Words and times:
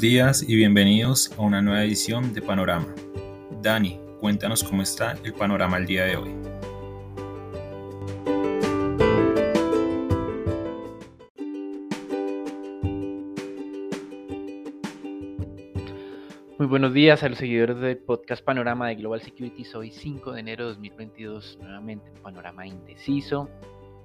Días 0.00 0.42
y 0.48 0.56
bienvenidos 0.56 1.30
a 1.36 1.42
una 1.42 1.60
nueva 1.60 1.84
edición 1.84 2.32
de 2.32 2.40
Panorama. 2.40 2.86
Dani, 3.60 4.00
cuéntanos 4.18 4.64
cómo 4.64 4.80
está 4.80 5.14
el 5.24 5.34
panorama 5.34 5.76
el 5.76 5.84
día 5.84 6.06
de 6.06 6.16
hoy. 6.16 6.30
Muy 16.56 16.66
buenos 16.66 16.94
días 16.94 17.22
a 17.22 17.28
los 17.28 17.36
seguidores 17.36 17.78
del 17.80 17.98
podcast 17.98 18.42
Panorama 18.42 18.88
de 18.88 18.94
Global 18.94 19.20
Security. 19.20 19.66
Hoy 19.74 19.90
5 19.90 20.32
de 20.32 20.40
enero 20.40 20.64
de 20.64 20.70
2022, 20.70 21.58
nuevamente 21.60 22.10
un 22.10 22.22
panorama 22.22 22.66
indeciso, 22.66 23.50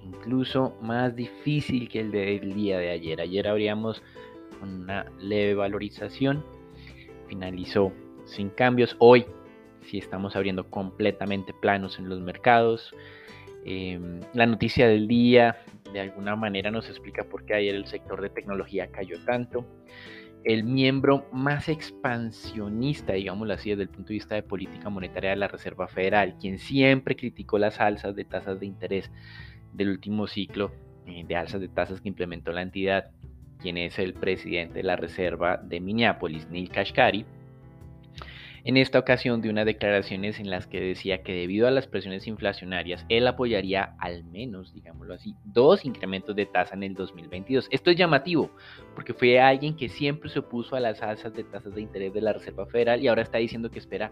incluso 0.02 0.76
más 0.82 1.16
difícil 1.16 1.88
que 1.88 2.00
el 2.00 2.10
del 2.10 2.52
día 2.52 2.76
de 2.76 2.90
ayer. 2.90 3.18
Ayer 3.18 3.48
habríamos 3.48 4.02
con 4.58 4.82
una 4.82 5.06
leve 5.18 5.54
valorización, 5.54 6.44
finalizó 7.28 7.92
sin 8.24 8.50
cambios. 8.50 8.96
Hoy 8.98 9.26
sí 9.82 9.98
estamos 9.98 10.36
abriendo 10.36 10.68
completamente 10.70 11.52
planos 11.60 11.98
en 11.98 12.08
los 12.08 12.20
mercados. 12.20 12.94
Em, 13.64 14.20
la 14.32 14.46
noticia 14.46 14.86
del 14.88 15.08
día 15.08 15.56
de 15.92 16.00
alguna 16.00 16.36
manera 16.36 16.70
nos 16.70 16.88
explica 16.88 17.24
por 17.24 17.44
qué 17.44 17.54
ayer 17.54 17.74
el 17.74 17.86
sector 17.86 18.20
de 18.20 18.30
tecnología 18.30 18.90
cayó 18.90 19.18
tanto. 19.24 19.66
El 20.44 20.62
miembro 20.62 21.26
más 21.32 21.68
expansionista, 21.68 23.14
digámoslo 23.14 23.54
así, 23.54 23.70
desde 23.70 23.82
el 23.82 23.88
punto 23.88 24.08
de 24.08 24.14
vista 24.14 24.34
de 24.36 24.42
política 24.42 24.88
monetaria 24.88 25.30
de 25.30 25.36
la 25.36 25.48
Reserva 25.48 25.88
Federal, 25.88 26.36
quien 26.40 26.58
siempre 26.58 27.16
criticó 27.16 27.58
las 27.58 27.80
alzas 27.80 28.14
de 28.14 28.24
tasas 28.24 28.60
de 28.60 28.66
interés 28.66 29.10
del 29.72 29.90
último 29.90 30.26
ciclo 30.26 30.70
eh, 31.06 31.24
de 31.26 31.36
alzas 31.36 31.60
de 31.60 31.68
tasas 31.68 32.00
que 32.00 32.08
implementó 32.08 32.50
la 32.52 32.62
entidad, 32.62 33.10
quien 33.60 33.76
es 33.76 33.98
el 33.98 34.14
presidente 34.14 34.74
de 34.74 34.82
la 34.82 34.96
Reserva 34.96 35.56
de 35.56 35.80
Minneapolis, 35.80 36.48
Neil 36.48 36.70
Kashkari, 36.70 37.24
en 38.66 38.76
esta 38.76 38.98
ocasión 38.98 39.42
de 39.42 39.48
unas 39.48 39.64
declaraciones 39.64 40.40
en 40.40 40.50
las 40.50 40.66
que 40.66 40.80
decía 40.80 41.22
que 41.22 41.32
debido 41.32 41.68
a 41.68 41.70
las 41.70 41.86
presiones 41.86 42.26
inflacionarias, 42.26 43.06
él 43.08 43.28
apoyaría 43.28 43.94
al 44.00 44.24
menos, 44.24 44.74
digámoslo 44.74 45.14
así, 45.14 45.36
dos 45.44 45.84
incrementos 45.84 46.34
de 46.34 46.46
tasa 46.46 46.74
en 46.74 46.82
el 46.82 46.94
2022. 46.94 47.68
Esto 47.70 47.92
es 47.92 47.96
llamativo, 47.96 48.50
porque 48.96 49.14
fue 49.14 49.38
alguien 49.38 49.76
que 49.76 49.88
siempre 49.88 50.30
se 50.30 50.40
opuso 50.40 50.74
a 50.74 50.80
las 50.80 51.00
alzas 51.00 51.32
de 51.32 51.44
tasas 51.44 51.76
de 51.76 51.80
interés 51.80 52.12
de 52.12 52.20
la 52.20 52.32
Reserva 52.32 52.66
Federal 52.66 53.00
y 53.00 53.06
ahora 53.06 53.22
está 53.22 53.38
diciendo 53.38 53.70
que 53.70 53.78
espera 53.78 54.10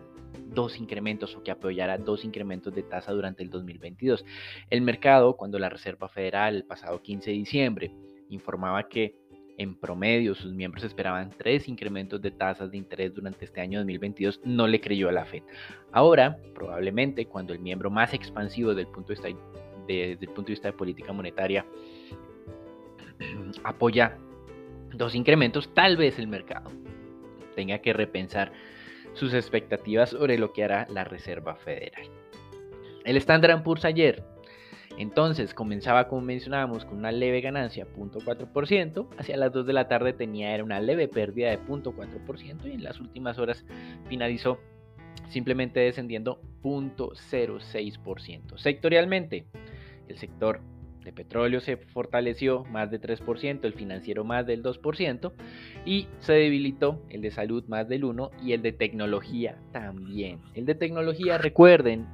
dos 0.51 0.79
incrementos 0.79 1.35
o 1.35 1.43
que 1.43 1.51
apoyará 1.51 1.99
dos 1.99 2.25
incrementos 2.25 2.73
de 2.73 2.85
tasa 2.85 3.11
durante 3.11 3.43
el 3.43 3.51
2022. 3.51 4.25
El 4.71 4.83
mercado, 4.83 5.37
cuando 5.37 5.59
la 5.59 5.69
Reserva 5.69 6.09
Federal 6.09 6.55
el 6.55 6.65
pasado 6.65 7.03
15 7.03 7.29
de 7.29 7.37
diciembre 7.37 7.91
informaba 8.29 8.89
que 8.89 9.17
en 9.57 9.75
promedio, 9.77 10.35
sus 10.35 10.53
miembros 10.53 10.85
esperaban 10.85 11.31
tres 11.37 11.69
incrementos 11.69 12.21
de 12.21 12.31
tasas 12.31 12.71
de 12.71 12.77
interés 12.77 13.15
durante 13.15 13.45
este 13.45 13.61
año 13.61 13.79
2022. 13.81 14.41
No 14.45 14.67
le 14.67 14.81
creyó 14.81 15.09
a 15.09 15.13
la 15.13 15.25
Fed. 15.25 15.43
Ahora, 15.93 16.39
probablemente, 16.55 17.27
cuando 17.27 17.53
el 17.53 17.61
miembro 17.61 17.91
más 17.91 18.15
expansivo 18.15 18.71
desde 18.71 18.83
el 18.83 18.89
punto 18.89 19.09
de 19.09 19.15
vista 19.15 19.29
de, 19.87 20.17
punto 20.27 20.43
de, 20.43 20.53
vista 20.53 20.69
de 20.69 20.73
política 20.73 21.13
monetaria 21.13 21.65
apoya 23.65 24.19
dos 24.93 25.15
incrementos, 25.15 25.73
tal 25.75 25.97
vez 25.97 26.19
el 26.19 26.27
mercado 26.27 26.71
tenga 27.55 27.79
que 27.79 27.93
repensar 27.93 28.53
sus 29.13 29.33
expectativas 29.33 30.11
sobre 30.11 30.39
lo 30.39 30.53
que 30.53 30.65
hará 30.65 30.87
la 30.91 31.05
Reserva 31.05 31.55
Federal. 31.55 32.11
El 33.05 33.17
Standard 33.19 33.63
Poor's 33.63 33.85
ayer 33.85 34.25
entonces 34.97 35.55
comenzaba, 35.55 36.09
como 36.09 36.23
mencionábamos, 36.23 36.85
con 36.85 36.99
una 36.99 37.11
leve 37.13 37.41
ganancia, 37.41 37.87
0.4%. 37.97 39.09
Hacia 39.19 39.37
las 39.37 39.53
2 39.53 39.67
de 39.67 39.73
la 39.73 39.89
tarde 39.89 40.13
tenía 40.13 40.55
era 40.55 40.63
una 40.63 40.81
leve 40.81 41.09
pérdida 41.09 41.51
de 41.51 41.59
0.4% 41.59 42.67
y 42.67 42.73
en 42.73 42.85
las 42.85 43.01
últimas 43.01 43.39
horas 43.39 43.65
finalizó 44.09 44.59
simplemente 45.29 45.81
descendiendo 45.81 46.41
0.06%. 46.63 48.57
Sectorialmente, 48.57 49.47
el 50.09 50.19
sector 50.19 50.61
de 51.05 51.13
petróleo 51.13 51.61
se 51.61 51.77
fortaleció 51.77 52.65
más 52.65 52.91
de 52.91 53.01
3%, 53.01 53.65
el 53.65 53.75
financiero 53.75 54.25
más 54.25 54.47
del 54.47 54.63
2% 54.63 55.33
y 55.85 56.09
se 56.19 56.33
debilitó 56.33 57.03
el 57.11 57.21
de 57.21 57.31
salud 57.31 57.65
más 57.69 57.89
del 57.89 58.05
1% 58.05 58.31
y 58.43 58.53
el 58.53 58.63
de 58.63 58.73
tecnología 58.73 59.59
también. 59.73 60.41
El 60.55 60.65
de 60.65 60.75
tecnología, 60.75 61.37
recuerden, 61.39 62.07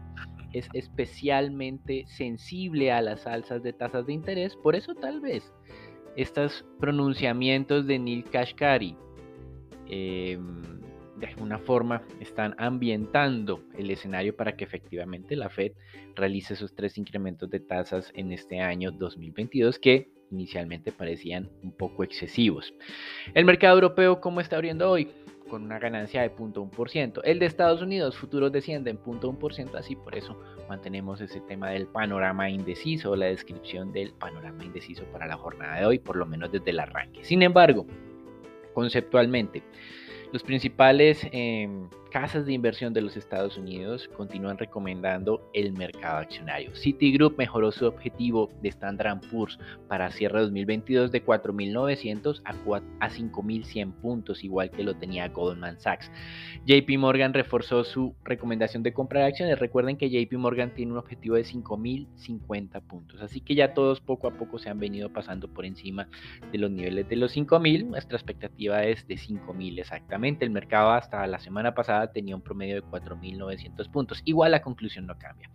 es 0.52 0.68
especialmente 0.72 2.04
sensible 2.06 2.92
a 2.92 3.02
las 3.02 3.26
alzas 3.26 3.62
de 3.62 3.72
tasas 3.72 4.06
de 4.06 4.12
interés, 4.12 4.56
por 4.56 4.74
eso 4.74 4.94
tal 4.94 5.20
vez 5.20 5.52
estos 6.16 6.64
pronunciamientos 6.78 7.86
de 7.86 7.98
Neil 7.98 8.24
Kashkari 8.24 8.96
em, 9.86 10.62
de 11.16 11.26
alguna 11.26 11.58
forma 11.58 12.02
están 12.18 12.54
ambientando 12.58 13.62
el 13.76 13.90
escenario 13.90 14.34
para 14.34 14.56
que 14.56 14.64
efectivamente 14.64 15.36
la 15.36 15.50
Fed 15.50 15.72
realice 16.16 16.54
esos 16.54 16.74
tres 16.74 16.98
incrementos 16.98 17.48
de 17.50 17.60
tasas 17.60 18.10
en 18.14 18.32
este 18.32 18.60
año 18.60 18.90
2022 18.90 19.78
que 19.78 20.10
inicialmente 20.30 20.92
parecían 20.92 21.50
un 21.62 21.72
poco 21.72 22.04
excesivos. 22.04 22.72
El 23.34 23.44
mercado 23.44 23.74
europeo, 23.74 24.20
¿cómo 24.20 24.40
está 24.40 24.56
abriendo 24.56 24.90
hoy? 24.90 25.08
Con 25.50 25.64
una 25.64 25.78
ganancia 25.78 26.22
de 26.22 26.34
0.1%. 26.34 27.20
El 27.24 27.38
de 27.40 27.46
Estados 27.46 27.82
Unidos, 27.82 28.16
futuros 28.16 28.52
descienden 28.52 28.98
0.1%, 28.98 29.74
así 29.74 29.96
por 29.96 30.16
eso 30.16 30.40
mantenemos 30.68 31.20
ese 31.20 31.40
tema 31.40 31.70
del 31.70 31.86
panorama 31.86 32.48
indeciso, 32.48 33.16
la 33.16 33.26
descripción 33.26 33.92
del 33.92 34.12
panorama 34.12 34.64
indeciso 34.64 35.04
para 35.12 35.26
la 35.26 35.36
jornada 35.36 35.80
de 35.80 35.86
hoy, 35.86 35.98
por 35.98 36.16
lo 36.16 36.24
menos 36.24 36.50
desde 36.52 36.70
el 36.70 36.80
arranque. 36.80 37.24
Sin 37.24 37.42
embargo, 37.42 37.84
conceptualmente, 38.72 39.62
los 40.32 40.42
principales 40.42 41.26
em, 41.32 41.88
casas 42.10 42.44
de 42.44 42.52
inversión 42.52 42.92
de 42.92 43.00
los 43.00 43.16
Estados 43.16 43.56
Unidos 43.56 44.08
continúan 44.16 44.58
recomendando 44.58 45.48
el 45.54 45.72
mercado 45.72 46.18
accionario. 46.18 46.74
Citigroup 46.74 47.38
mejoró 47.38 47.72
su 47.72 47.86
objetivo 47.86 48.50
de 48.60 48.68
Standard 48.68 49.20
Poor's 49.30 49.58
para 49.88 50.10
cierre 50.10 50.40
2022 50.40 51.12
de 51.12 51.24
4.900 51.24 52.42
a, 52.44 52.50
a 52.50 53.10
5.100 53.10 53.92
puntos, 53.94 54.44
igual 54.44 54.70
que 54.70 54.82
lo 54.82 54.94
tenía 54.94 55.28
Goldman 55.28 55.78
Sachs. 55.80 56.10
JP 56.66 56.98
Morgan 56.98 57.32
reforzó 57.32 57.84
su 57.84 58.14
recomendación 58.24 58.82
de 58.82 58.92
comprar 58.92 59.24
acciones. 59.24 59.58
Recuerden 59.58 59.96
que 59.96 60.10
JP 60.10 60.32
Morgan 60.34 60.74
tiene 60.74 60.92
un 60.92 60.98
objetivo 60.98 61.36
de 61.36 61.44
5.050 61.44 62.82
puntos, 62.82 63.22
así 63.22 63.40
que 63.40 63.54
ya 63.54 63.72
todos 63.72 64.00
poco 64.00 64.28
a 64.28 64.32
poco 64.32 64.58
se 64.58 64.68
han 64.68 64.78
venido 64.78 65.12
pasando 65.12 65.48
por 65.48 65.64
encima 65.64 66.08
de 66.52 66.58
los 66.58 66.70
niveles 66.70 67.08
de 67.08 67.16
los 67.16 67.36
5.000. 67.36 67.86
Nuestra 67.86 68.16
expectativa 68.16 68.82
es 68.84 69.06
de 69.06 69.14
5.000 69.14 69.80
exactamente. 69.80 70.44
El 70.44 70.50
mercado 70.50 70.90
hasta 70.90 71.26
la 71.26 71.38
semana 71.38 71.74
pasada 71.74 71.99
tenía 72.08 72.36
un 72.36 72.42
promedio 72.42 72.76
de 72.76 72.82
4.900 72.82 73.90
puntos. 73.90 74.22
Igual 74.24 74.52
la 74.52 74.62
conclusión 74.62 75.06
no 75.06 75.18
cambia. 75.18 75.50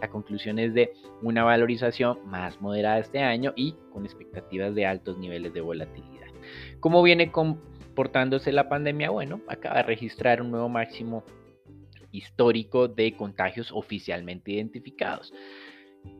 La 0.00 0.08
conclusión 0.08 0.58
es 0.58 0.74
de 0.74 0.92
una 1.22 1.44
valorización 1.44 2.18
más 2.26 2.60
moderada 2.60 2.98
este 2.98 3.20
año 3.20 3.52
y 3.56 3.74
con 3.92 4.04
expectativas 4.04 4.74
de 4.74 4.86
altos 4.86 5.18
niveles 5.18 5.52
de 5.52 5.60
volatilidad. 5.60 6.26
¿Cómo 6.80 7.02
viene 7.02 7.30
comportándose 7.30 8.52
la 8.52 8.68
pandemia? 8.68 9.10
Bueno, 9.10 9.40
acaba 9.48 9.76
de 9.76 9.82
registrar 9.84 10.40
un 10.40 10.50
nuevo 10.50 10.68
máximo 10.68 11.24
histórico 12.12 12.88
de 12.88 13.16
contagios 13.16 13.70
oficialmente 13.72 14.52
identificados. 14.52 15.32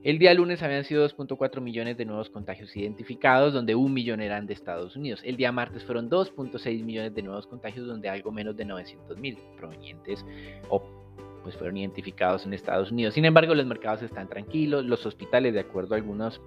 El 0.03 0.19
día 0.19 0.33
lunes 0.33 0.63
habían 0.63 0.85
sido 0.85 1.07
2.4 1.07 1.61
millones 1.61 1.97
de 1.99 2.07
nuevos 2.07 2.31
contagios 2.31 2.75
identificados, 2.75 3.53
donde 3.53 3.75
un 3.75 3.93
millón 3.93 4.21
eran 4.21 4.47
de 4.47 4.55
Estados 4.55 4.97
Unidos. 4.97 5.21
El 5.25 5.37
día 5.37 5.53
martes 5.53 5.85
fueron 5.85 6.09
2.6 6.09 6.83
millones 6.83 7.15
de 7.15 7.23
nuevos 7.23 7.47
contagios, 7.47 7.87
donde 7.87 8.09
algo 8.09 8.33
menos 8.33 8.57
de 8.57 8.65
900 8.65 9.19
mil 9.19 9.37
provenientes 9.57 10.25
o 10.71 10.83
pues 11.43 11.57
fueron 11.57 11.77
identificados 11.77 12.47
en 12.47 12.55
Estados 12.55 12.91
Unidos. 12.93 13.15
Sin 13.15 13.25
embargo, 13.25 13.55
los 13.55 13.67
mercados 13.67 14.03
están 14.03 14.29
tranquilos, 14.29 14.85
los 14.85 15.05
hospitales, 15.07 15.55
de 15.55 15.61
acuerdo 15.61 15.95
a 15.95 15.99
algunos 15.99 16.41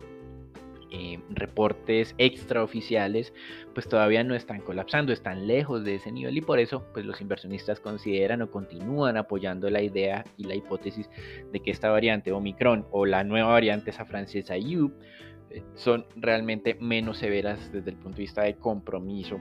eh, 0.96 1.20
reportes 1.32 2.14
extraoficiales, 2.20 3.34
pues 3.74 3.90
todavía 3.90 4.24
no 4.24 4.36
están 4.36 4.62
colapsando, 4.62 5.12
están 5.12 5.48
lejos 5.48 5.84
de 5.84 5.96
ese 5.96 6.12
nivel 6.12 6.38
y 6.38 6.42
por 6.42 6.60
eso 6.60 6.86
pues 6.94 7.04
los 7.04 7.20
inversionistas 7.20 7.80
consideran 7.80 8.44
o 8.44 8.52
continúan 8.52 9.18
apoyando 9.18 9.72
la 9.72 9.82
idea 9.82 10.24
y 10.38 10.44
la 10.44 10.54
hipótesis 10.54 11.10
de 11.52 11.60
que 11.62 11.72
esta 11.72 11.90
variante 11.90 12.32
Omicron 12.32 12.86
o 12.92 13.08
la 13.08 13.24
nueva 13.24 13.50
variante 13.50 13.90
esa 13.90 14.06
francesa 14.06 14.54
U 14.56 14.94
eh, 15.50 15.64
son 15.74 16.06
realmente 16.16 16.78
menos 16.80 17.18
severas 17.18 17.72
desde 17.72 17.90
el 17.90 17.98
punto 17.98 18.18
de 18.18 18.24
vista 18.26 18.44
de 18.44 18.58
compromiso 18.58 19.40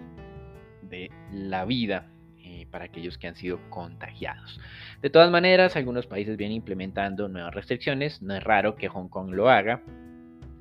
de 0.80 1.10
la 1.30 1.66
vida 1.66 2.10
eh, 2.38 2.66
para 2.70 2.86
aquellos 2.86 3.18
que 3.18 3.26
han 3.26 3.36
sido 3.36 3.60
contagiados. 3.68 4.58
De 5.02 5.10
todas 5.10 5.30
maneras, 5.30 5.76
algunos 5.76 6.06
países 6.06 6.38
vienen 6.38 6.56
implementando 6.56 7.28
nuevas 7.28 7.54
restricciones, 7.54 8.22
no 8.22 8.34
es 8.34 8.42
raro 8.42 8.74
que 8.74 8.88
Hong 8.88 9.08
Kong 9.08 9.32
lo 9.32 9.50
haga, 9.50 9.82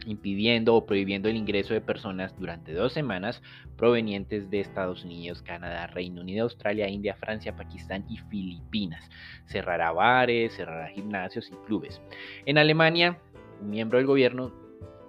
impidiendo 0.06 0.76
o 0.76 0.86
prohibiendo 0.86 1.30
el 1.30 1.36
ingreso 1.36 1.74
de 1.74 1.82
personas 1.82 2.38
durante 2.38 2.74
dos 2.74 2.94
semanas 2.94 3.42
provenientes 3.78 4.50
de 4.50 4.60
Estados 4.60 5.04
Unidos, 5.04 5.42
Canadá, 5.42 5.88
Reino 5.88 6.22
Unido, 6.22 6.44
Australia, 6.44 6.90
India, 6.90 7.16
Francia, 7.16 7.56
Pakistán 7.56 8.06
y 8.10 8.18
Filipinas. 8.18 9.10
Cerrará 9.46 9.92
bares, 9.92 10.54
cerrará 10.54 10.88
gimnasios 10.90 11.50
y 11.52 11.56
clubes. 11.66 12.02
En 12.46 12.58
Alemania, 12.58 13.20
un 13.62 13.70
miembro 13.70 13.98
del 13.98 14.08
gobierno 14.08 14.52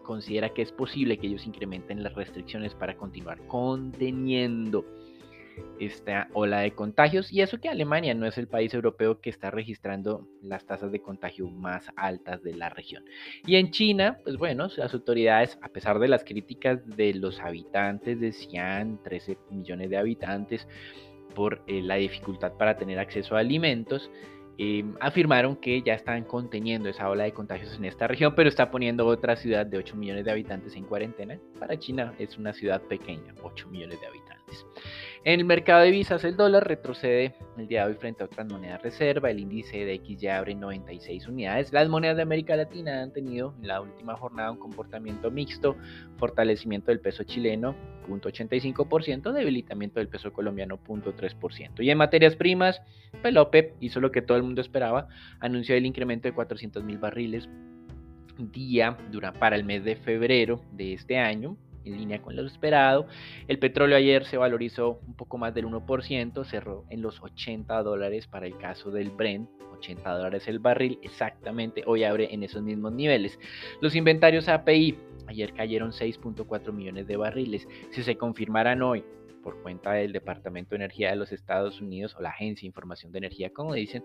considera 0.03 0.51
que 0.51 0.63
es 0.63 0.73
posible 0.73 1.19
que 1.19 1.27
ellos 1.29 1.47
incrementen 1.47 2.03
las 2.03 2.15
restricciones 2.15 2.75
para 2.75 2.97
continuar 2.97 3.39
conteniendo 3.47 4.85
esta 5.79 6.29
ola 6.33 6.61
de 6.61 6.73
contagios 6.73 7.33
y 7.33 7.41
eso 7.41 7.59
que 7.59 7.69
Alemania 7.69 8.15
no 8.15 8.27
es 8.27 8.39
el 8.39 8.49
país 8.49 8.73
europeo 8.75 9.21
que 9.21 9.31
está 9.31 9.51
registrando 9.51 10.29
las 10.43 10.65
tasas 10.67 10.93
de 10.93 11.01
contagio 11.01 11.49
más 11.49 11.91
altas 11.97 12.43
de 12.43 12.55
la 12.55 12.69
región. 12.69 13.05
Y 13.47 13.57
en 13.57 13.71
China, 13.71 14.19
pues 14.25 14.37
bueno, 14.37 14.69
las 14.77 14.95
autoridades, 14.95 15.59
a 15.63 15.69
pesar 15.69 15.99
de 15.99 16.09
las 16.09 16.25
críticas 16.25 16.81
de 16.97 17.15
los 17.15 17.41
habitantes, 17.41 18.21
decían 18.21 19.01
13 19.03 19.39
millones 19.51 19.91
de 19.91 19.97
habitantes 19.97 20.69
por 21.35 21.63
eh, 21.67 21.83
la 21.83 21.97
dificultad 21.97 22.53
para 22.53 22.77
tener 22.77 22.99
acceso 22.99 23.37
a 23.37 23.41
alimentos, 23.41 24.11
Em, 24.59 24.95
afirmaron 25.01 25.57
que 25.57 25.83
ya 25.83 25.95
están 25.95 26.25
conteniendo 26.25 26.89
esa 26.89 27.09
ola 27.09 27.25
de 27.25 27.33
contagios 27.33 27.75
en 27.77 27.87
esta 27.87 28.07
región, 28.07 28.35
pero 28.37 28.49
está 28.49 28.71
poniendo 28.71 29.07
otra 29.07 29.35
ciudad 29.35 29.65
de 29.65 29.79
8 29.79 29.97
millones 29.97 30.25
de 30.25 30.31
habitantes 30.31 30.77
en 30.77 30.85
cuarentena. 30.85 31.39
Para 31.59 31.79
China 31.79 32.15
es 32.19 32.37
una 32.37 32.53
ciudad 32.53 32.83
pequeña, 32.83 33.35
8 33.43 33.69
millones 33.71 34.01
de 34.01 34.07
habitantes. 34.07 34.32
En 35.25 35.39
el 35.39 35.47
mercado 35.47 35.81
de 35.81 35.87
divisas, 35.87 36.25
el 36.25 36.37
dólar 36.37 36.67
retrocede 36.67 37.35
el 37.57 37.69
día 37.69 37.85
de 37.85 37.93
hoy 37.93 37.97
frente 37.97 38.25
a 38.25 38.27
otras 38.27 38.47
monedas 38.49 38.83
reserva. 38.83 39.31
El 39.31 39.39
índice 39.39 39.85
de 39.85 39.95
X 39.95 40.21
ya 40.21 40.39
abre 40.39 40.57
96 40.57 41.29
unidades. 41.29 41.73
Las 41.73 41.89
monedas 41.89 42.17
de 42.17 42.23
América 42.23 42.57
Latina 42.57 43.03
han 43.03 43.13
tenido 43.13 43.55
en 43.61 43.69
la 43.69 43.81
última 43.81 44.17
jornada 44.17 44.51
un 44.51 44.59
comportamiento 44.59 45.31
mixto, 45.31 45.77
fortalecimiento 46.17 46.91
del 46.91 46.99
peso 46.99 47.23
chileno, 47.23 47.77
0.85%, 48.09 49.33
debilitamiento 49.33 50.01
del 50.01 50.09
peso 50.09 50.33
colombiano, 50.33 50.81
0.3%. 50.85 51.85
Y 51.85 51.91
en 51.91 51.99
materias 51.99 52.35
primas, 52.35 52.83
Pelope 53.23 53.75
hizo 53.79 54.01
lo 54.01 54.11
que 54.11 54.23
todo 54.23 54.37
el 54.37 54.43
mundo 54.43 54.61
esperaba, 54.61 55.07
anunció 55.39 55.77
el 55.77 55.87
incremento 55.87 56.27
de 56.27 56.35
400 56.35 56.83
mil 56.83 56.99
barriles 56.99 57.49
día 58.39 58.97
para 59.39 59.57
el 59.57 59.65
mes 59.65 59.85
de 59.85 59.97
febrero 59.97 60.63
de 60.73 60.95
este 60.95 61.19
año, 61.19 61.57
en 61.85 61.97
línea 61.97 62.23
con 62.23 62.37
lo 62.37 62.47
esperado. 62.47 63.07
El 63.49 63.59
petróleo 63.59 63.97
ayer 63.97 64.25
se 64.25 64.37
valorizó 64.37 65.01
un 65.07 65.15
poco 65.15 65.39
más 65.39 65.55
del 65.55 65.67
1%, 65.67 66.45
cerró 66.45 66.85
en 66.91 67.03
los 67.03 67.23
80 67.23 67.83
dólares 67.83 68.27
para 68.27 68.47
el 68.47 68.57
caso 68.59 68.91
del 68.91 69.11
Brent, 69.11 69.49
80 69.75 70.11
dólares 70.11 70.47
el 70.49 70.59
barril, 70.59 70.99
exactamente, 71.03 71.83
hoy 71.87 72.05
abre 72.05 72.33
en 72.33 72.43
esos 72.43 72.63
mismos 72.63 72.93
niveles. 72.93 73.39
Los 73.81 73.95
inventarios 73.97 74.49
API 74.49 74.97
ayer 75.27 75.53
cayeron 75.53 75.93
6.4 75.93 76.73
millones 76.73 77.07
de 77.07 77.17
barriles. 77.17 77.67
Si 77.91 78.03
se 78.03 78.17
confirmaran 78.17 78.83
hoy 78.83 79.05
por 79.43 79.61
cuenta 79.63 79.93
del 79.93 80.13
Departamento 80.13 80.71
de 80.71 80.77
Energía 80.77 81.11
de 81.11 81.17
los 81.17 81.33
Estados 81.33 81.81
Unidos 81.81 82.15
o 82.17 82.23
la 82.23 82.31
Agencia 82.31 82.63
de 82.63 82.69
Información 82.69 83.13
de 83.13 83.19
Energía, 83.19 83.51
como 83.53 83.75
dicen, 83.75 84.05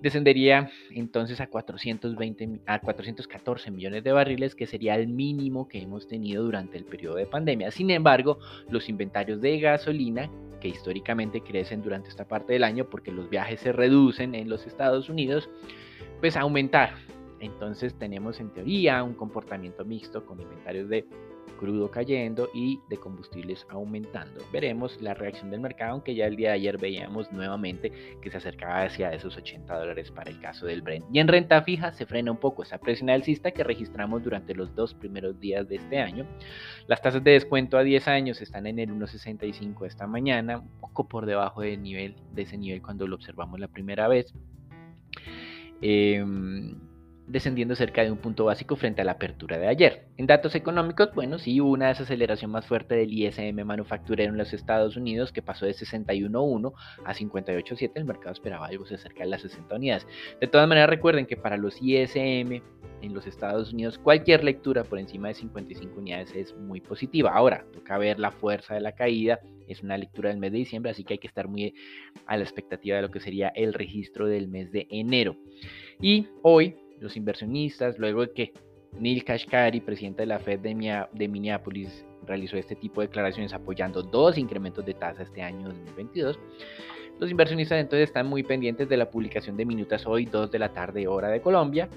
descendería 0.00 0.70
entonces 0.90 1.40
a, 1.40 1.46
420, 1.46 2.60
a 2.66 2.80
414 2.80 3.70
millones 3.70 4.02
de 4.02 4.12
barriles, 4.12 4.54
que 4.54 4.66
sería 4.66 4.96
el 4.96 5.08
mínimo 5.08 5.68
que 5.68 5.80
hemos 5.80 6.08
tenido 6.08 6.42
durante 6.42 6.78
el 6.78 6.84
periodo 6.84 7.16
de 7.16 7.26
pandemia. 7.26 7.70
Sin 7.70 7.90
embargo, 7.90 8.38
los 8.68 8.88
inventarios 8.88 9.40
de 9.40 9.60
gasolina, 9.60 10.30
que 10.60 10.68
históricamente 10.68 11.40
crecen 11.40 11.82
durante 11.82 12.08
esta 12.08 12.26
parte 12.26 12.52
del 12.52 12.64
año 12.64 12.88
porque 12.88 13.10
los 13.10 13.28
viajes 13.28 13.60
se 13.60 13.72
reducen 13.72 14.34
en 14.34 14.48
los 14.48 14.66
Estados 14.66 15.08
Unidos, 15.08 15.50
pues 16.20 16.36
aumentar. 16.36 16.94
Entonces 17.40 17.98
tenemos 17.98 18.38
en 18.38 18.50
teoría 18.50 19.02
un 19.02 19.14
comportamiento 19.14 19.84
mixto 19.84 20.24
con 20.24 20.40
inventarios 20.40 20.88
de 20.88 21.04
crudo 21.62 21.92
cayendo 21.92 22.48
y 22.52 22.80
de 22.88 22.96
combustibles 22.96 23.64
aumentando. 23.70 24.40
Veremos 24.52 25.00
la 25.00 25.14
reacción 25.14 25.52
del 25.52 25.60
mercado, 25.60 25.92
aunque 25.92 26.12
ya 26.12 26.26
el 26.26 26.34
día 26.34 26.48
de 26.48 26.54
ayer 26.54 26.76
veíamos 26.76 27.30
nuevamente 27.30 27.92
que 28.20 28.32
se 28.32 28.38
acercaba 28.38 28.82
hacia 28.82 29.12
esos 29.12 29.36
80 29.36 29.72
dólares 29.72 30.10
para 30.10 30.32
el 30.32 30.40
caso 30.40 30.66
del 30.66 30.82
Brent. 30.82 31.04
Y 31.12 31.20
en 31.20 31.28
renta 31.28 31.62
fija 31.62 31.92
se 31.92 32.04
frena 32.04 32.32
un 32.32 32.38
poco 32.38 32.64
esa 32.64 32.78
presión 32.78 33.10
alcista 33.10 33.52
que 33.52 33.62
registramos 33.62 34.24
durante 34.24 34.56
los 34.56 34.74
dos 34.74 34.92
primeros 34.92 35.38
días 35.38 35.68
de 35.68 35.76
este 35.76 36.00
año. 36.00 36.26
Las 36.88 37.00
tasas 37.00 37.22
de 37.22 37.30
descuento 37.30 37.78
a 37.78 37.84
10 37.84 38.08
años 38.08 38.42
están 38.42 38.66
en 38.66 38.80
el 38.80 38.90
1.65 38.90 39.86
esta 39.86 40.08
mañana, 40.08 40.58
un 40.58 40.80
poco 40.80 41.06
por 41.06 41.26
debajo 41.26 41.60
del 41.60 41.80
nivel, 41.80 42.16
de 42.32 42.42
ese 42.42 42.58
nivel 42.58 42.82
cuando 42.82 43.06
lo 43.06 43.14
observamos 43.14 43.60
la 43.60 43.68
primera 43.68 44.08
vez. 44.08 44.34
Eh, 45.80 46.24
descendiendo 47.26 47.74
cerca 47.74 48.02
de 48.02 48.10
un 48.10 48.18
punto 48.18 48.44
básico 48.44 48.76
frente 48.76 49.02
a 49.02 49.04
la 49.04 49.12
apertura 49.12 49.58
de 49.58 49.68
ayer. 49.68 50.06
En 50.16 50.26
datos 50.26 50.54
económicos, 50.54 51.10
bueno, 51.14 51.38
sí 51.38 51.60
hubo 51.60 51.70
una 51.70 51.88
desaceleración 51.88 52.50
más 52.50 52.66
fuerte 52.66 52.94
del 52.94 53.12
ISM 53.12 53.64
manufacturero 53.64 54.32
en 54.32 54.38
los 54.38 54.52
Estados 54.52 54.96
Unidos 54.96 55.32
que 55.32 55.42
pasó 55.42 55.66
de 55.66 55.72
61.1 55.72 56.72
a 57.04 57.14
58.7. 57.14 57.92
El 57.94 58.04
mercado 58.04 58.32
esperaba 58.32 58.66
algo 58.66 58.86
cerca 58.86 59.24
de 59.24 59.30
las 59.30 59.42
60 59.42 59.74
unidades. 59.74 60.06
De 60.40 60.46
todas 60.46 60.68
maneras, 60.68 60.90
recuerden 60.90 61.26
que 61.26 61.36
para 61.36 61.56
los 61.56 61.80
ISM 61.80 62.62
en 63.02 63.14
los 63.14 63.26
Estados 63.26 63.72
Unidos 63.72 63.98
cualquier 63.98 64.44
lectura 64.44 64.84
por 64.84 64.98
encima 64.98 65.28
de 65.28 65.34
55 65.34 65.98
unidades 65.98 66.34
es 66.34 66.56
muy 66.56 66.80
positiva. 66.80 67.30
Ahora, 67.32 67.64
toca 67.72 67.98
ver 67.98 68.18
la 68.18 68.30
fuerza 68.30 68.74
de 68.74 68.80
la 68.80 68.92
caída. 68.92 69.40
Es 69.68 69.82
una 69.82 69.96
lectura 69.96 70.30
del 70.30 70.38
mes 70.38 70.52
de 70.52 70.58
diciembre, 70.58 70.90
así 70.90 71.04
que 71.04 71.14
hay 71.14 71.18
que 71.18 71.28
estar 71.28 71.48
muy 71.48 71.74
a 72.26 72.36
la 72.36 72.42
expectativa 72.42 72.96
de 72.96 73.02
lo 73.02 73.10
que 73.10 73.20
sería 73.20 73.48
el 73.48 73.74
registro 73.74 74.26
del 74.26 74.48
mes 74.48 74.70
de 74.72 74.86
enero. 74.90 75.36
Y 76.00 76.28
hoy 76.42 76.76
los 77.02 77.16
inversionistas, 77.16 77.98
luego 77.98 78.22
de 78.22 78.32
que 78.32 78.52
Neil 78.98 79.24
Kashkari, 79.24 79.80
presidente 79.80 80.22
de 80.22 80.26
la 80.26 80.38
Fed 80.38 80.60
de, 80.60 81.28
Minneapolis, 81.28 82.04
realizó 82.26 82.56
este 82.56 82.76
tipo 82.76 83.00
de 83.00 83.08
declaraciones 83.08 83.52
apoyando 83.52 84.02
dos 84.02 84.38
incrementos 84.38 84.84
de 84.84 84.94
tasa 84.94 85.22
este 85.22 85.42
año 85.42 85.68
2022. 85.68 86.38
Los 87.18 87.30
inversionistas 87.30 87.78
entonces 87.80 88.08
están 88.08 88.26
muy 88.26 88.42
pendientes 88.42 88.88
de 88.88 88.96
la 88.96 89.10
publicación 89.10 89.56
de 89.56 89.64
minutas 89.64 90.06
hoy, 90.06 90.26
2 90.26 90.50
de 90.50 90.58
la 90.58 90.72
tarde 90.72 91.06
hora 91.06 91.28
de 91.28 91.40
Colombia, 91.40 91.88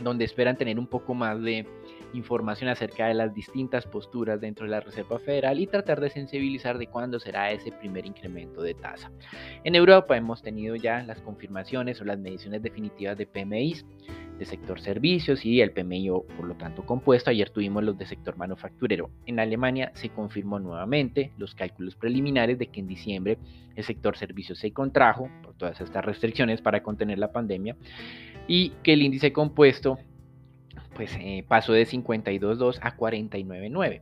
donde 0.00 0.24
esperan 0.24 0.56
tener 0.56 0.78
un 0.78 0.86
poco 0.86 1.14
más 1.14 1.40
de 1.42 1.66
información 2.12 2.70
acerca 2.70 3.06
de 3.06 3.14
las 3.14 3.34
distintas 3.34 3.86
posturas 3.86 4.40
dentro 4.40 4.64
de 4.64 4.70
la 4.70 4.80
Reserva 4.80 5.18
Federal 5.18 5.60
y 5.60 5.66
tratar 5.66 6.00
de 6.00 6.10
sensibilizar 6.10 6.78
de 6.78 6.86
cuándo 6.86 7.20
será 7.20 7.50
ese 7.50 7.72
primer 7.72 8.06
incremento 8.06 8.62
de 8.62 8.74
tasa. 8.74 9.10
En 9.64 9.74
Europa 9.74 10.16
hemos 10.16 10.42
tenido 10.42 10.76
ya 10.76 11.02
las 11.02 11.20
confirmaciones 11.20 12.00
o 12.00 12.04
las 12.04 12.18
mediciones 12.18 12.62
definitivas 12.62 13.16
de 13.16 13.26
PMI 13.26 13.74
de 14.38 14.44
sector 14.44 14.80
servicios 14.80 15.44
y 15.44 15.60
el 15.60 15.72
PMI 15.72 16.10
por 16.36 16.46
lo 16.46 16.54
tanto 16.54 16.86
compuesto. 16.86 17.30
Ayer 17.30 17.50
tuvimos 17.50 17.82
los 17.82 17.98
de 17.98 18.06
sector 18.06 18.36
manufacturero. 18.36 19.10
En 19.26 19.40
Alemania 19.40 19.90
se 19.94 20.10
confirmó 20.10 20.58
nuevamente 20.58 21.32
los 21.36 21.54
cálculos 21.54 21.96
preliminares 21.96 22.58
de 22.58 22.68
que 22.68 22.80
en 22.80 22.86
diciembre 22.86 23.38
el 23.74 23.84
sector 23.84 24.16
servicios 24.16 24.58
se 24.58 24.72
contrajo 24.72 25.28
por 25.42 25.54
todas 25.54 25.80
estas 25.80 26.04
restricciones 26.04 26.62
para 26.62 26.82
contener 26.82 27.18
la 27.18 27.32
pandemia 27.32 27.76
y 28.46 28.70
que 28.82 28.92
el 28.94 29.02
índice 29.02 29.32
compuesto 29.32 29.98
pues 30.98 31.16
eh, 31.20 31.44
pasó 31.46 31.72
de 31.72 31.86
52.2 31.86 32.80
a 32.82 32.96
49.9 32.96 34.00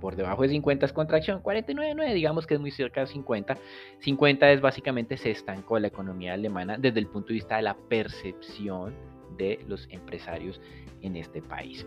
por 0.00 0.16
debajo 0.16 0.42
de 0.42 0.48
50 0.48 0.86
es 0.86 0.92
contracción, 0.94 1.42
49.9 1.42 2.14
digamos 2.14 2.46
que 2.46 2.54
es 2.54 2.60
muy 2.60 2.70
cerca 2.70 3.02
de 3.02 3.08
50. 3.08 3.58
50 3.98 4.52
es 4.52 4.60
básicamente 4.62 5.18
se 5.18 5.30
estancó 5.30 5.78
la 5.78 5.88
economía 5.88 6.32
alemana 6.32 6.78
desde 6.78 7.00
el 7.00 7.06
punto 7.06 7.28
de 7.28 7.34
vista 7.34 7.56
de 7.56 7.62
la 7.62 7.76
percepción 7.76 8.94
de 9.36 9.60
los 9.68 9.86
empresarios 9.90 10.58
en 11.02 11.16
este 11.16 11.42
país. 11.42 11.86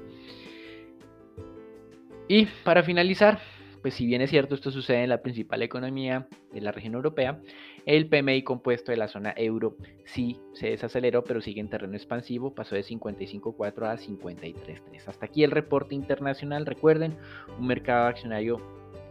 Y 2.28 2.46
para 2.64 2.84
finalizar, 2.84 3.40
pues 3.82 3.94
si 3.96 4.06
bien 4.06 4.22
es 4.22 4.30
cierto 4.30 4.56
esto 4.56 4.72
sucede 4.72 5.04
en 5.04 5.10
la 5.10 5.22
principal 5.22 5.62
economía 5.62 6.28
de 6.52 6.62
la 6.62 6.72
región 6.72 6.94
europea, 6.94 7.42
el 7.86 8.08
PMI 8.08 8.44
compuesto 8.44 8.92
de 8.92 8.98
la 8.98 9.08
zona 9.08 9.34
euro 9.36 9.76
sí 10.06 10.40
se 10.54 10.70
desaceleró, 10.70 11.24
pero 11.24 11.42
sigue 11.42 11.62
en 11.62 11.70
terreno 11.70 11.96
expansivo, 11.96 12.54
pasó 12.54 12.76
de 12.76 12.84
55.4 12.84 13.86
a 13.88 13.98
53.3. 13.98 15.08
Hasta 15.08 15.26
aquí 15.26 15.44
el 15.44 15.52
reporte 15.52 15.96
internacional, 15.96 16.66
recuerden, 16.66 17.18
un 17.60 17.68
mercado 17.68 18.08
accionario 18.08 18.62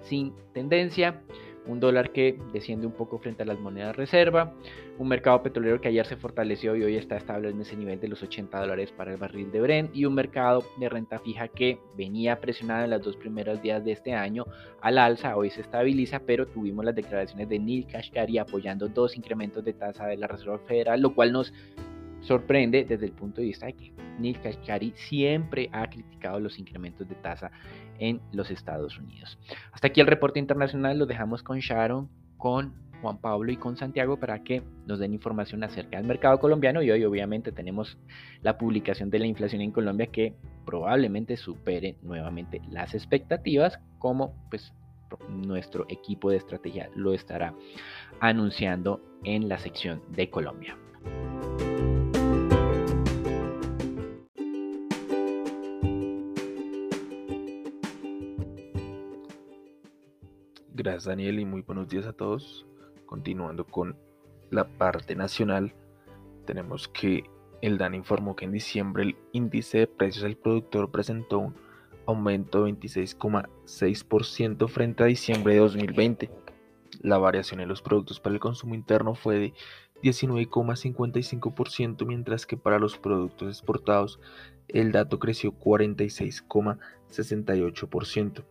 sin 0.03 0.33
tendencia, 0.53 1.23
un 1.67 1.81
dólar 1.81 2.13
que 2.13 2.39
desciende 2.53 2.87
un 2.87 2.93
poco 2.93 3.19
frente 3.19 3.43
a 3.43 3.47
las 3.47 3.59
monedas 3.59 3.97
reserva, 3.97 4.55
un 4.99 5.09
mercado 5.09 5.43
petrolero 5.43 5.81
que 5.81 5.89
ayer 5.89 6.07
se 6.07 6.17
fortaleció 6.17 6.77
y 6.77 6.83
hoy 6.83 6.97
está 6.97 7.17
estable 7.17 7.51
en 7.51 7.61
ese 7.61 7.77
nivel 7.77 8.01
de 8.01 8.09
los 8.09 8.23
80 8.23 8.61
dólares 8.61 8.93
para 8.93 9.13
el 9.13 9.19
barril 9.19 9.51
de 9.51 9.61
Brent 9.61 9.97
y 9.97 10.05
un 10.05 10.15
mercado 10.15 10.65
de 10.79 10.89
renta 10.89 11.19
fija 11.19 11.49
que 11.49 11.79
venía 11.97 12.41
presionado 12.41 12.85
en 12.85 12.91
los 12.91 13.03
dos 13.03 13.17
primeros 13.17 13.63
días 13.63 13.85
de 13.85 13.93
este 13.93 14.15
año 14.15 14.45
al 14.81 14.99
alza, 14.99 15.37
hoy 15.37 15.51
se 15.51 15.61
estabiliza, 15.61 16.21
pero 16.21 16.47
tuvimos 16.47 16.85
las 16.85 16.95
declaraciones 16.95 17.49
de 17.49 17.59
Neil 17.59 17.87
Kashkari 17.87 18.39
apoyando 18.39 18.89
dos 18.89 19.17
incrementos 19.17 19.65
de 19.65 19.73
tasa 19.73 20.07
de 20.07 20.17
la 20.17 20.27
Reserva 20.27 20.59
Federal, 20.59 21.01
lo 21.01 21.15
cual 21.15 21.33
nos 21.33 21.53
sorprende 22.21 22.85
desde 22.85 23.07
el 23.07 23.13
punto 23.13 23.41
de 23.41 23.49
vista 23.49 23.67
de 23.67 23.75
que 23.75 23.93
Neil 24.19 24.41
Kashkari 24.41 24.93
siempre 24.97 25.69
ha 25.73 25.89
criticado 25.89 26.41
los 26.41 26.59
incrementos 26.59 27.09
de 27.09 27.15
tasa 27.15 27.51
en 27.99 28.21
los 28.33 28.51
Estados 28.51 28.99
Unidos. 28.99 29.39
Hasta 29.73 29.89
aquí 29.89 30.01
el 30.01 30.07
reporte 30.07 30.39
internacional, 30.39 30.99
lo 30.99 31.07
dejamos 31.07 31.43
con 31.43 31.59
Sharon, 31.59 32.09
con 32.37 32.75
Juan 33.01 33.19
Pablo 33.19 33.51
y 33.51 33.57
con 33.57 33.77
Santiago 33.77 34.19
para 34.19 34.43
que 34.43 34.63
nos 34.87 34.99
den 34.99 35.15
información 35.15 35.65
acerca 35.65 35.97
del 35.97 36.07
mercado 36.07 36.39
colombiano 36.39 36.83
y 36.83 36.91
hoy 36.91 37.05
obviamente 37.05 37.53
tenemos 37.53 37.99
la 38.43 38.59
publicación 38.59 39.11
de 39.11 39.19
la 39.19 39.27
inflación 39.27 39.63
en 39.63 39.73
Colombia 39.73 40.07
que 40.07 40.35
probablemente 40.67 41.37
supere 41.37 41.97
nuevamente 42.03 42.61
las 42.71 42.95
expectativas 42.95 43.79
como 43.99 44.35
pues 44.51 44.73
nuestro 45.29 45.87
equipo 45.89 46.31
de 46.31 46.37
estrategia 46.37 46.91
lo 46.95 47.15
estará 47.15 47.55
anunciando 48.21 49.01
en 49.25 49.49
la 49.49 49.59
sección 49.59 50.03
de 50.11 50.31
Colombia. 50.31 50.77
Gracias 60.83 61.05
Daniel 61.05 61.39
y 61.39 61.45
muy 61.45 61.61
buenos 61.61 61.89
días 61.89 62.07
a 62.07 62.15
todos. 62.15 62.65
Continuando 63.05 63.67
con 63.67 63.99
la 64.49 64.67
parte 64.67 65.15
nacional, 65.15 65.75
tenemos 66.47 66.89
que 66.89 67.25
el 67.61 67.77
DAN 67.77 67.95
informó 67.95 68.35
que 68.35 68.47
en 68.47 68.53
diciembre 68.53 69.03
el 69.03 69.15
índice 69.33 69.81
de 69.81 69.87
precios 69.87 70.23
del 70.23 70.39
productor 70.39 70.91
presentó 70.91 71.41
un 71.41 71.55
aumento 72.07 72.65
de 72.65 72.73
26,6% 72.73 74.71
frente 74.71 75.03
a 75.03 75.07
diciembre 75.07 75.53
de 75.53 75.61
2020. 75.61 76.31
La 77.03 77.19
variación 77.19 77.61
en 77.61 77.69
los 77.69 77.83
productos 77.83 78.19
para 78.19 78.33
el 78.33 78.41
consumo 78.41 78.75
interno 78.75 79.15
fue 79.15 79.39
de 79.39 79.53
19,55%, 80.03 82.07
mientras 82.07 82.47
que 82.47 82.57
para 82.57 82.79
los 82.79 82.97
productos 82.97 83.49
exportados 83.49 84.19
el 84.69 84.93
dato 84.93 85.19
creció 85.19 85.53
46,68%. 85.53 88.45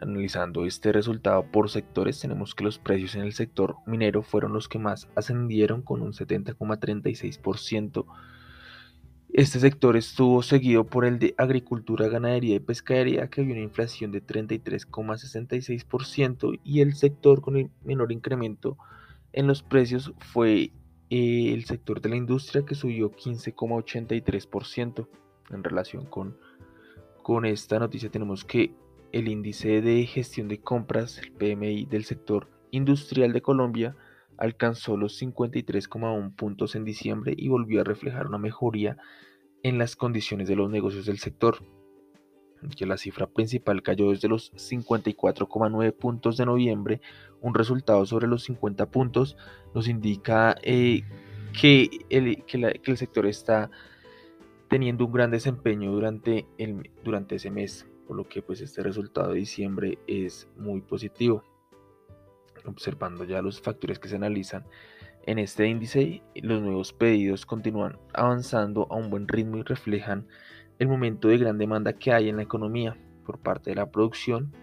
Analizando 0.00 0.64
este 0.64 0.92
resultado 0.92 1.50
por 1.50 1.70
sectores, 1.70 2.20
tenemos 2.20 2.54
que 2.54 2.62
los 2.62 2.78
precios 2.78 3.16
en 3.16 3.22
el 3.22 3.32
sector 3.32 3.78
minero 3.84 4.22
fueron 4.22 4.52
los 4.52 4.68
que 4.68 4.78
más 4.78 5.08
ascendieron 5.16 5.82
con 5.82 6.02
un 6.02 6.12
70,36%. 6.12 8.06
Este 9.32 9.58
sector 9.58 9.96
estuvo 9.96 10.40
seguido 10.42 10.84
por 10.84 11.04
el 11.04 11.18
de 11.18 11.34
agricultura, 11.36 12.06
ganadería 12.08 12.54
y 12.54 12.60
pescadería, 12.60 13.28
que 13.28 13.42
vio 13.42 13.54
una 13.54 13.62
inflación 13.62 14.12
de 14.12 14.24
33,66%, 14.24 16.60
y 16.62 16.80
el 16.80 16.94
sector 16.94 17.40
con 17.40 17.56
el 17.56 17.70
menor 17.84 18.12
incremento 18.12 18.78
en 19.32 19.48
los 19.48 19.62
precios 19.62 20.12
fue 20.18 20.70
eh, 21.10 21.52
el 21.52 21.64
sector 21.64 22.00
de 22.00 22.08
la 22.08 22.16
industria, 22.16 22.64
que 22.64 22.74
subió 22.74 23.10
15,83%. 23.10 25.06
En 25.50 25.64
relación 25.64 26.06
con, 26.06 26.38
con 27.22 27.44
esta 27.44 27.78
noticia 27.78 28.10
tenemos 28.10 28.44
que 28.44 28.72
el 29.12 29.28
índice 29.28 29.80
de 29.80 30.04
gestión 30.06 30.48
de 30.48 30.60
compras, 30.60 31.18
el 31.18 31.32
PMI 31.32 31.86
del 31.86 32.04
sector 32.04 32.48
industrial 32.70 33.32
de 33.32 33.42
Colombia, 33.42 33.96
alcanzó 34.36 34.96
los 34.96 35.20
53,1 35.20 36.34
puntos 36.36 36.76
en 36.76 36.84
diciembre 36.84 37.34
y 37.36 37.48
volvió 37.48 37.80
a 37.80 37.84
reflejar 37.84 38.26
una 38.26 38.38
mejoría 38.38 38.96
en 39.62 39.78
las 39.78 39.96
condiciones 39.96 40.48
de 40.48 40.56
los 40.56 40.70
negocios 40.70 41.06
del 41.06 41.18
sector, 41.18 41.58
que 42.76 42.86
la 42.86 42.96
cifra 42.96 43.26
principal 43.26 43.82
cayó 43.82 44.10
desde 44.10 44.28
los 44.28 44.52
54,9 44.54 45.92
puntos 45.92 46.36
de 46.36 46.46
noviembre, 46.46 47.00
un 47.40 47.54
resultado 47.54 48.04
sobre 48.06 48.26
los 48.26 48.44
50 48.44 48.90
puntos, 48.90 49.36
nos 49.74 49.88
indica 49.88 50.56
eh, 50.62 51.02
que, 51.60 51.88
el, 52.10 52.96
sector 52.96 53.26
está 53.26 53.70
teniendo 54.68 55.06
un 55.06 55.12
gran 55.12 55.30
desempeño 55.30 55.92
durante 55.92 56.46
ese 57.34 57.50
mes 57.50 57.86
por 58.08 58.16
lo 58.16 58.26
que 58.26 58.40
pues 58.40 58.62
este 58.62 58.82
resultado 58.82 59.32
de 59.32 59.40
diciembre 59.40 59.98
es 60.06 60.48
muy 60.56 60.80
positivo. 60.80 61.44
Observando 62.64 63.24
ya 63.24 63.42
los 63.42 63.60
factores 63.60 63.98
que 63.98 64.08
se 64.08 64.16
analizan 64.16 64.64
en 65.26 65.38
este 65.38 65.68
índice, 65.68 66.22
los 66.36 66.62
nuevos 66.62 66.94
pedidos 66.94 67.44
continúan 67.44 67.98
avanzando 68.14 68.86
a 68.90 68.96
un 68.96 69.10
buen 69.10 69.28
ritmo 69.28 69.58
y 69.58 69.62
reflejan 69.62 70.26
el 70.78 70.88
momento 70.88 71.28
de 71.28 71.36
gran 71.36 71.58
demanda 71.58 71.92
que 71.92 72.12
hay 72.12 72.30
en 72.30 72.36
la 72.36 72.42
economía 72.44 72.96
por 73.26 73.38
parte 73.40 73.70
de 73.70 73.76
la 73.76 73.90
producción. 73.90 74.54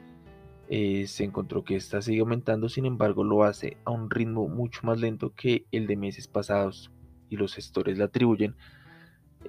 Eh, 0.67 1.05
se 1.05 1.23
encontró 1.23 1.63
que 1.63 1.75
esta 1.75 2.01
sigue 2.01 2.21
aumentando, 2.21 2.67
sin 2.67 2.87
embargo 2.87 3.23
lo 3.23 3.43
hace 3.43 3.77
a 3.85 3.91
un 3.91 4.09
ritmo 4.09 4.47
mucho 4.47 4.81
más 4.83 4.99
lento 4.99 5.33
que 5.35 5.67
el 5.71 5.85
de 5.85 5.95
meses 5.95 6.27
pasados 6.27 6.91
y 7.29 7.37
los 7.37 7.53
gestores 7.53 7.99
lo 7.99 8.05
atribuyen, 8.05 8.55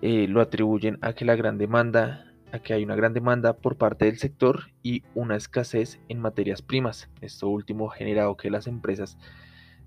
eh, 0.02 0.28
lo 0.28 0.42
atribuyen 0.42 0.98
a 1.00 1.14
que 1.14 1.24
la 1.24 1.34
gran 1.34 1.56
demanda 1.56 2.25
que 2.62 2.74
hay 2.74 2.84
una 2.84 2.96
gran 2.96 3.12
demanda 3.12 3.54
por 3.54 3.76
parte 3.76 4.06
del 4.06 4.18
sector 4.18 4.70
y 4.82 5.02
una 5.14 5.36
escasez 5.36 6.00
en 6.08 6.20
materias 6.20 6.62
primas. 6.62 7.10
Esto 7.20 7.48
último 7.48 7.90
ha 7.90 7.94
generado 7.94 8.36
que 8.36 8.50
las 8.50 8.66
empresas 8.66 9.18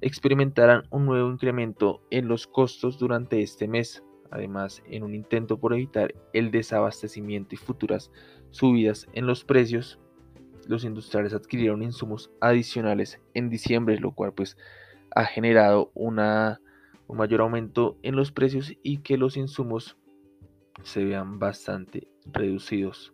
experimentaran 0.01 0.83
un 0.91 1.05
nuevo 1.05 1.29
incremento 1.29 2.01
en 2.11 2.27
los 2.27 2.47
costos 2.47 2.99
durante 2.99 3.41
este 3.41 3.67
mes. 3.67 4.03
Además, 4.31 4.83
en 4.85 5.03
un 5.03 5.15
intento 5.15 5.59
por 5.59 5.73
evitar 5.73 6.13
el 6.33 6.51
desabastecimiento 6.51 7.55
y 7.55 7.57
futuras 7.57 8.11
subidas 8.51 9.07
en 9.13 9.25
los 9.25 9.43
precios, 9.43 9.99
los 10.67 10.83
industriales 10.83 11.33
adquirieron 11.33 11.81
insumos 11.81 12.29
adicionales 12.39 13.19
en 13.33 13.49
diciembre, 13.49 13.99
lo 13.99 14.11
cual 14.11 14.33
pues 14.33 14.55
ha 15.15 15.25
generado 15.25 15.91
una, 15.95 16.61
un 17.07 17.17
mayor 17.17 17.41
aumento 17.41 17.97
en 18.03 18.15
los 18.15 18.31
precios 18.31 18.73
y 18.83 18.99
que 18.99 19.17
los 19.17 19.35
insumos 19.35 19.97
se 20.83 21.03
vean 21.03 21.39
bastante 21.39 22.07
reducidos. 22.25 23.13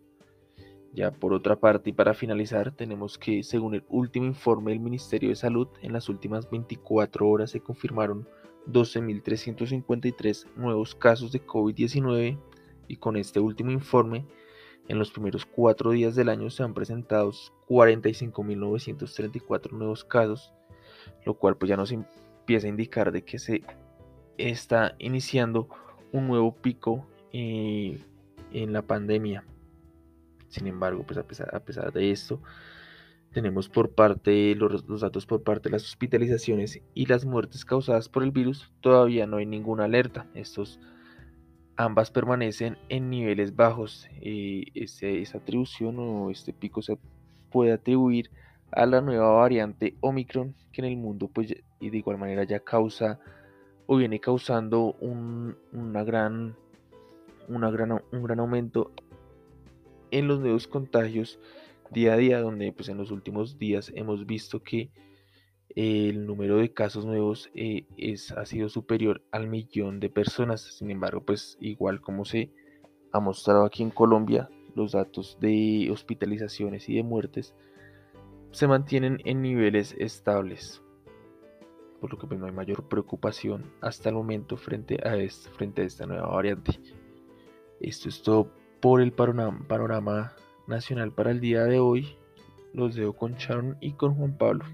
Ya 0.92 1.10
por 1.10 1.34
otra 1.34 1.56
parte 1.56 1.90
y 1.90 1.92
para 1.92 2.14
finalizar, 2.14 2.74
tenemos 2.74 3.18
que 3.18 3.42
según 3.42 3.74
el 3.74 3.84
último 3.88 4.26
informe 4.26 4.70
del 4.70 4.80
Ministerio 4.80 5.28
de 5.28 5.36
Salud, 5.36 5.68
en 5.82 5.92
las 5.92 6.08
últimas 6.08 6.48
24 6.50 7.28
horas 7.28 7.50
se 7.50 7.60
confirmaron 7.60 8.26
12.353 8.66 10.46
nuevos 10.56 10.94
casos 10.94 11.32
de 11.32 11.44
COVID-19 11.44 12.38
y 12.88 12.96
con 12.96 13.16
este 13.16 13.40
último 13.40 13.72
informe, 13.72 14.24
en 14.88 14.98
los 14.98 15.10
primeros 15.10 15.44
cuatro 15.44 15.90
días 15.90 16.14
del 16.14 16.28
año 16.28 16.48
se 16.48 16.62
han 16.62 16.72
presentado 16.72 17.32
45.934 17.68 19.72
nuevos 19.72 20.04
casos, 20.04 20.54
lo 21.24 21.34
cual 21.34 21.56
pues 21.56 21.68
ya 21.68 21.76
nos 21.76 21.90
empieza 21.92 22.68
a 22.68 22.70
indicar 22.70 23.10
de 23.12 23.24
que 23.24 23.38
se 23.38 23.62
está 24.38 24.94
iniciando 24.98 25.68
un 26.12 26.28
nuevo 26.28 26.54
pico 26.54 27.04
eh, 27.38 27.98
en 28.52 28.72
la 28.72 28.82
pandemia. 28.82 29.44
Sin 30.48 30.66
embargo, 30.66 31.04
pues 31.06 31.18
a 31.18 31.26
pesar, 31.26 31.92
de 31.92 32.10
esto, 32.10 32.40
tenemos 33.32 33.68
por 33.68 33.94
parte 33.94 34.54
los, 34.54 34.88
los, 34.88 35.00
datos 35.02 35.26
por 35.26 35.42
parte 35.42 35.68
de 35.68 35.72
las 35.74 35.84
hospitalizaciones 35.84 36.80
y 36.94 37.06
las 37.06 37.26
muertes 37.26 37.64
causadas 37.64 38.08
por 38.08 38.22
el 38.22 38.30
virus, 38.30 38.72
todavía 38.80 39.26
no 39.26 39.36
hay 39.36 39.44
ninguna 39.44 39.84
alerta. 39.84 40.26
Estos 40.34 40.80
ambas 41.76 42.10
permanecen 42.10 42.78
en 42.88 43.10
niveles 43.10 43.54
bajos. 43.54 44.08
y 44.20 44.72
esa 44.74 45.38
atribución 45.38 45.98
o 45.98 46.30
este 46.30 46.54
pico 46.54 46.80
se 46.80 46.98
puede 47.50 47.72
atribuir 47.72 48.30
a 48.72 48.86
la 48.86 49.02
nueva 49.02 49.30
variante 49.30 49.94
Omicron 50.00 50.54
que 50.72 50.80
en 50.80 50.86
el 50.86 50.96
mundo 50.96 51.28
pues 51.28 51.54
y 51.80 51.90
de 51.90 51.98
igual 51.98 52.18
manera 52.18 52.44
ya 52.44 52.60
causa 52.60 53.20
o 53.86 53.96
viene 53.96 54.20
causando 54.20 54.96
una 55.00 56.02
gran 56.02 56.56
gran, 57.48 58.02
un 58.12 58.22
gran 58.22 58.40
aumento 58.40 58.92
en 60.10 60.28
los 60.28 60.40
nuevos 60.40 60.66
contagios 60.66 61.40
día 61.90 62.14
a 62.14 62.16
día, 62.16 62.40
donde 62.40 62.72
pues 62.72 62.88
en 62.88 62.98
los 62.98 63.10
últimos 63.10 63.58
días 63.58 63.92
hemos 63.94 64.26
visto 64.26 64.62
que 64.62 64.90
el 65.74 66.26
número 66.26 66.56
de 66.56 66.72
casos 66.72 67.04
nuevos 67.04 67.50
eh, 67.54 67.86
es, 67.96 68.32
ha 68.32 68.46
sido 68.46 68.68
superior 68.68 69.22
al 69.30 69.46
millón 69.46 70.00
de 70.00 70.08
personas. 70.08 70.62
Sin 70.62 70.90
embargo, 70.90 71.22
pues 71.22 71.58
igual 71.60 72.00
como 72.00 72.24
se 72.24 72.50
ha 73.12 73.20
mostrado 73.20 73.64
aquí 73.64 73.82
en 73.82 73.90
Colombia, 73.90 74.48
los 74.74 74.92
datos 74.92 75.38
de 75.40 75.88
hospitalizaciones 75.90 76.88
y 76.88 76.96
de 76.96 77.02
muertes 77.02 77.54
se 78.50 78.66
mantienen 78.66 79.18
en 79.24 79.42
niveles 79.42 79.94
estables, 79.98 80.82
por 82.00 82.10
lo 82.10 82.18
que 82.18 82.26
pues, 82.26 82.40
no 82.40 82.46
hay 82.46 82.52
mayor 82.52 82.88
preocupación 82.88 83.70
hasta 83.82 84.08
el 84.08 84.14
momento 84.14 84.56
frente 84.56 84.96
a, 85.06 85.14
frente 85.52 85.82
a 85.82 85.84
esta 85.84 86.06
nueva 86.06 86.28
variante. 86.28 86.80
Esto 87.80 88.08
es 88.08 88.22
todo 88.22 88.50
por 88.80 89.00
el 89.00 89.12
panorama, 89.12 90.34
nacional 90.66 91.12
para 91.12 91.30
el 91.30 91.40
día 91.40 91.64
de 91.64 91.78
hoy. 91.78 92.16
Los 92.72 92.94
dejo 92.94 93.12
con 93.12 93.34
Sharon 93.34 93.76
y 93.80 93.92
con 93.92 94.14
Juan 94.14 94.36
Pablo. 94.36 94.64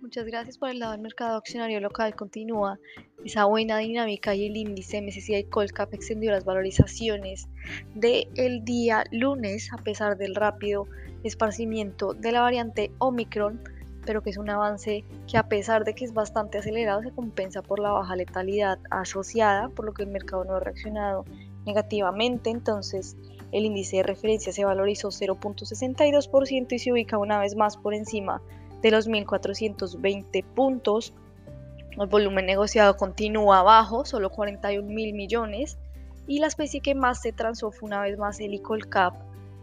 Muchas 0.00 0.26
gracias 0.26 0.58
por 0.58 0.70
el 0.70 0.78
lado 0.78 0.92
del 0.92 1.00
mercado 1.00 1.36
accionario 1.36 1.80
local. 1.80 2.14
Continúa 2.14 2.78
esa 3.24 3.44
buena 3.44 3.78
dinámica 3.78 4.34
y 4.34 4.46
el 4.46 4.56
índice 4.56 5.02
MSCI 5.02 5.44
Colcap 5.44 5.92
extendió 5.92 6.30
las 6.30 6.44
valorizaciones 6.44 7.48
del 7.94 8.28
el 8.36 8.64
día 8.64 9.04
lunes 9.10 9.72
a 9.72 9.78
pesar 9.78 10.16
del 10.16 10.34
rápido 10.34 10.86
esparcimiento 11.24 12.14
de 12.14 12.32
la 12.32 12.42
variante 12.42 12.92
Omicron, 12.98 13.60
pero 14.06 14.22
que 14.22 14.30
es 14.30 14.38
un 14.38 14.48
avance 14.48 15.04
que 15.26 15.36
a 15.36 15.48
pesar 15.48 15.84
de 15.84 15.94
que 15.94 16.04
es 16.04 16.14
bastante 16.14 16.58
acelerado 16.58 17.02
se 17.02 17.10
compensa 17.10 17.60
por 17.60 17.80
la 17.80 17.92
baja 17.92 18.16
letalidad 18.16 18.78
asociada, 18.90 19.68
por 19.68 19.84
lo 19.84 19.92
que 19.92 20.04
el 20.04 20.08
mercado 20.08 20.44
no 20.44 20.54
ha 20.54 20.60
reaccionado 20.60 21.24
negativamente. 21.66 22.50
Entonces 22.50 23.16
el 23.52 23.64
índice 23.64 23.98
de 23.98 24.02
referencia 24.04 24.52
se 24.52 24.64
valorizó 24.64 25.08
0.62% 25.08 26.72
y 26.72 26.78
se 26.78 26.92
ubica 26.92 27.18
una 27.18 27.40
vez 27.40 27.56
más 27.56 27.76
por 27.76 27.94
encima 27.94 28.40
de 28.82 28.90
los 28.90 29.08
1.420 29.08 30.44
puntos. 30.54 31.12
El 31.90 32.06
volumen 32.06 32.46
negociado 32.46 32.96
continúa 32.96 33.62
bajo, 33.62 34.04
solo 34.04 34.30
41 34.30 34.86
mil 34.88 35.14
millones. 35.14 35.78
Y 36.26 36.40
la 36.40 36.46
especie 36.48 36.80
que 36.80 36.94
más 36.94 37.22
se 37.22 37.32
transó 37.32 37.70
fue 37.70 37.86
una 37.86 38.02
vez 38.02 38.18
más 38.18 38.40
el 38.40 38.60
Cap 38.88 39.14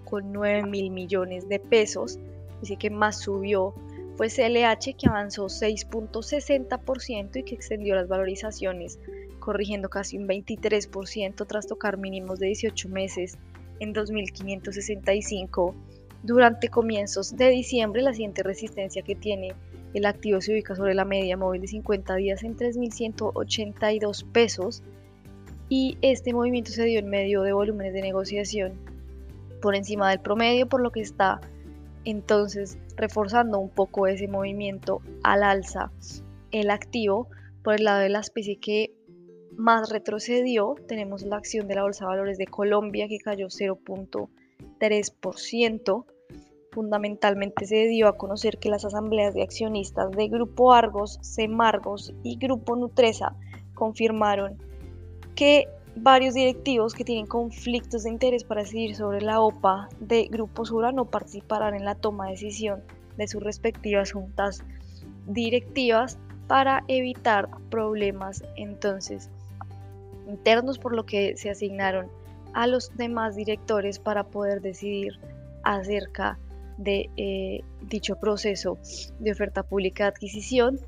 con 0.04 0.32
9 0.34 0.64
mil 0.64 0.92
millones 0.92 1.48
de 1.50 1.60
pesos, 1.60 2.20
así 2.62 2.78
que 2.78 2.90
más 2.90 3.20
subió 3.20 3.74
fue 4.16 4.30
CLH 4.30 4.96
que 4.98 5.10
avanzó 5.10 5.48
6.60% 5.48 7.36
y 7.36 7.44
que 7.44 7.56
extendió 7.56 7.96
las 7.96 8.08
valorizaciones, 8.08 8.98
corrigiendo 9.40 9.90
casi 9.90 10.18
un 10.18 10.28
23% 10.28 11.46
tras 11.46 11.68
tocar 11.68 11.98
mínimos 11.98 12.40
de 12.40 12.48
18 12.48 12.88
meses 12.90 13.38
en 13.80 13.94
2.565. 13.94 15.74
Durante 16.24 16.70
comienzos 16.70 17.36
de 17.36 17.50
diciembre, 17.50 18.02
la 18.02 18.14
siguiente 18.14 18.42
resistencia 18.42 19.02
que 19.02 19.16
tiene 19.16 19.54
el 19.96 20.06
activo 20.06 20.40
se 20.42 20.52
ubica 20.52 20.76
sobre 20.76 20.94
la 20.94 21.06
media 21.06 21.38
móvil 21.38 21.62
de 21.62 21.68
50 21.68 22.16
días 22.16 22.44
en 22.44 22.58
3.182 22.58 24.30
pesos 24.32 24.84
y 25.70 25.98
este 26.02 26.34
movimiento 26.34 26.72
se 26.72 26.84
dio 26.84 27.00
en 27.00 27.10
medio 27.10 27.44
de 27.44 27.54
volúmenes 27.54 27.94
de 27.94 28.02
negociación 28.02 28.74
por 29.62 29.74
encima 29.74 30.10
del 30.10 30.20
promedio, 30.20 30.68
por 30.68 30.82
lo 30.82 30.92
que 30.92 31.00
está 31.00 31.40
entonces 32.04 32.78
reforzando 32.98 33.58
un 33.58 33.70
poco 33.70 34.08
ese 34.08 34.28
movimiento 34.28 35.02
al 35.24 35.44
alza. 35.44 35.94
El 36.52 36.72
activo, 36.72 37.30
por 37.64 37.76
el 37.76 37.86
lado 37.86 38.02
de 38.02 38.10
la 38.10 38.20
especie 38.20 38.58
que 38.58 38.92
más 39.56 39.90
retrocedió, 39.90 40.76
tenemos 40.90 41.24
la 41.24 41.38
acción 41.38 41.70
de 41.70 41.76
la 41.76 41.84
Bolsa 41.84 42.04
de 42.04 42.10
Valores 42.10 42.38
de 42.38 42.48
Colombia 42.48 43.08
que 43.08 43.20
cayó 43.20 43.48
0.3%. 43.48 46.06
Fundamentalmente 46.76 47.66
se 47.66 47.88
dio 47.88 48.10
a 48.10 48.18
conocer 48.18 48.58
que 48.58 48.68
las 48.68 48.84
asambleas 48.84 49.34
de 49.34 49.44
accionistas 49.44 50.12
de 50.12 50.28
Grupo 50.28 50.74
Argos, 50.74 51.20
Semargos 51.22 52.14
y 52.22 52.36
Grupo 52.36 52.76
Nutresa 52.76 53.34
confirmaron 53.76 54.58
que 55.36 55.70
varios 55.96 56.34
directivos 56.34 56.94
que 56.94 57.06
tienen 57.06 57.28
conflictos 57.28 58.04
de 58.04 58.10
interés 58.10 58.44
para 58.44 58.64
decidir 58.64 58.94
sobre 58.94 59.22
la 59.22 59.40
OPA 59.40 59.88
de 60.02 60.26
Grupo 60.26 60.66
Sura 60.66 60.92
no 60.92 61.06
participarán 61.06 61.76
en 61.76 61.86
la 61.86 61.96
toma 61.96 62.26
de 62.26 62.32
decisión 62.32 62.84
de 63.16 63.30
sus 63.30 63.42
respectivas 63.42 64.12
juntas 64.12 64.62
directivas 65.28 66.20
para 66.48 66.84
evitar 66.90 67.48
problemas 67.70 68.44
entonces 68.58 69.30
internos 70.28 70.78
por 70.78 70.94
lo 70.94 71.06
que 71.06 71.38
se 71.38 71.50
asignaron 71.50 72.10
a 72.54 72.68
los 72.68 72.92
demás 72.98 73.38
directores 73.38 73.98
para 73.98 74.26
poder 74.26 74.60
decidir 74.60 75.18
acerca 75.64 76.38
de 76.78 77.10
eh, 77.18 77.62
dicho 77.82 78.18
proceso 78.18 78.78
de 79.20 79.32
oferta 79.32 79.64
pública 79.64 80.06
de 80.06 80.10
adquisición. 80.10 80.80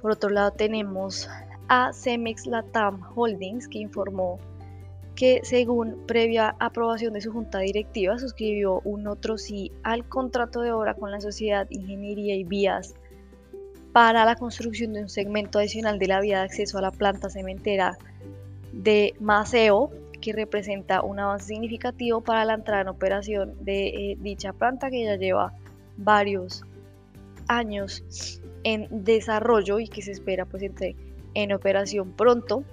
Por 0.00 0.12
otro 0.12 0.30
lado 0.30 0.52
tenemos 0.52 1.28
a 1.68 1.92
Cemex 1.92 2.46
Latam 2.46 3.02
Holdings, 3.14 3.68
que 3.68 3.78
informó 3.78 4.38
que 5.16 5.40
según 5.42 6.06
previa 6.06 6.54
aprobación 6.60 7.14
de 7.14 7.22
su 7.22 7.32
junta 7.32 7.60
directiva 7.60 8.18
suscribió 8.18 8.80
un 8.84 9.08
otro 9.08 9.38
sí 9.38 9.72
al 9.82 10.06
contrato 10.06 10.60
de 10.60 10.72
obra 10.72 10.94
con 10.94 11.10
la 11.10 11.20
sociedad 11.20 11.66
Ingeniería 11.70 12.36
y 12.36 12.44
Vías 12.44 12.94
para 13.92 14.26
la 14.26 14.36
construcción 14.36 14.92
de 14.92 15.00
un 15.00 15.08
segmento 15.08 15.58
adicional 15.58 15.98
de 15.98 16.06
la 16.06 16.20
vía 16.20 16.40
de 16.40 16.44
acceso 16.44 16.76
a 16.76 16.82
la 16.82 16.90
planta 16.90 17.30
cementera 17.30 17.96
de 18.72 19.14
Maceo, 19.20 19.90
que 20.26 20.32
representa 20.32 21.02
un 21.02 21.20
avance 21.20 21.46
significativo 21.46 22.20
para 22.20 22.44
la 22.44 22.54
entrada 22.54 22.82
en 22.82 22.88
operación 22.88 23.54
de 23.60 23.86
eh, 23.86 24.16
dicha 24.18 24.52
planta 24.52 24.90
que 24.90 25.04
ya 25.04 25.14
lleva 25.14 25.54
varios 25.98 26.64
años 27.46 28.02
en 28.64 29.04
desarrollo 29.04 29.78
y 29.78 29.86
que 29.86 30.02
se 30.02 30.10
espera 30.10 30.44
pues 30.44 30.64
entre 30.64 30.96
en 31.34 31.52
operación 31.52 32.10
pronto. 32.16 32.64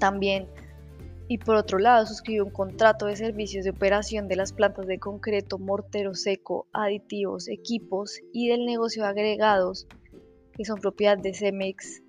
También, 0.00 0.48
y 1.28 1.38
por 1.38 1.54
otro 1.54 1.78
lado, 1.78 2.04
suscribió 2.04 2.44
un 2.44 2.50
contrato 2.50 3.06
de 3.06 3.14
servicios 3.14 3.62
de 3.62 3.70
operación 3.70 4.26
de 4.26 4.34
las 4.34 4.52
plantas 4.52 4.88
de 4.88 4.98
concreto, 4.98 5.60
mortero 5.60 6.14
seco, 6.14 6.66
aditivos, 6.72 7.46
equipos 7.46 8.20
y 8.32 8.48
del 8.48 8.66
negocio 8.66 9.04
de 9.04 9.10
agregados, 9.10 9.86
que 10.56 10.64
son 10.64 10.80
propiedad 10.80 11.16
de 11.16 11.32
Cemex 11.32 12.02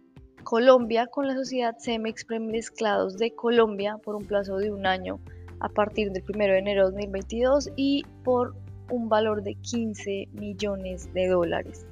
Colombia, 0.49 1.07
con 1.07 1.27
la 1.27 1.35
sociedad 1.35 1.75
Cemex 1.77 2.23
Premezclados 2.23 3.17
de 3.17 3.35
Colombia 3.35 3.97
por 4.01 4.15
un 4.15 4.23
plazo 4.23 4.55
de 4.55 4.71
un 4.71 4.85
año 4.85 5.19
a 5.59 5.67
partir 5.67 6.13
del 6.13 6.23
1 6.23 6.37
de 6.37 6.57
enero 6.57 6.85
de 6.85 6.91
2022 6.91 7.71
y 7.75 8.05
por 8.23 8.55
un 8.89 9.09
valor 9.09 9.43
de 9.43 9.55
15 9.55 10.29
millones 10.31 11.13
de 11.13 11.27
dólares. 11.27 11.85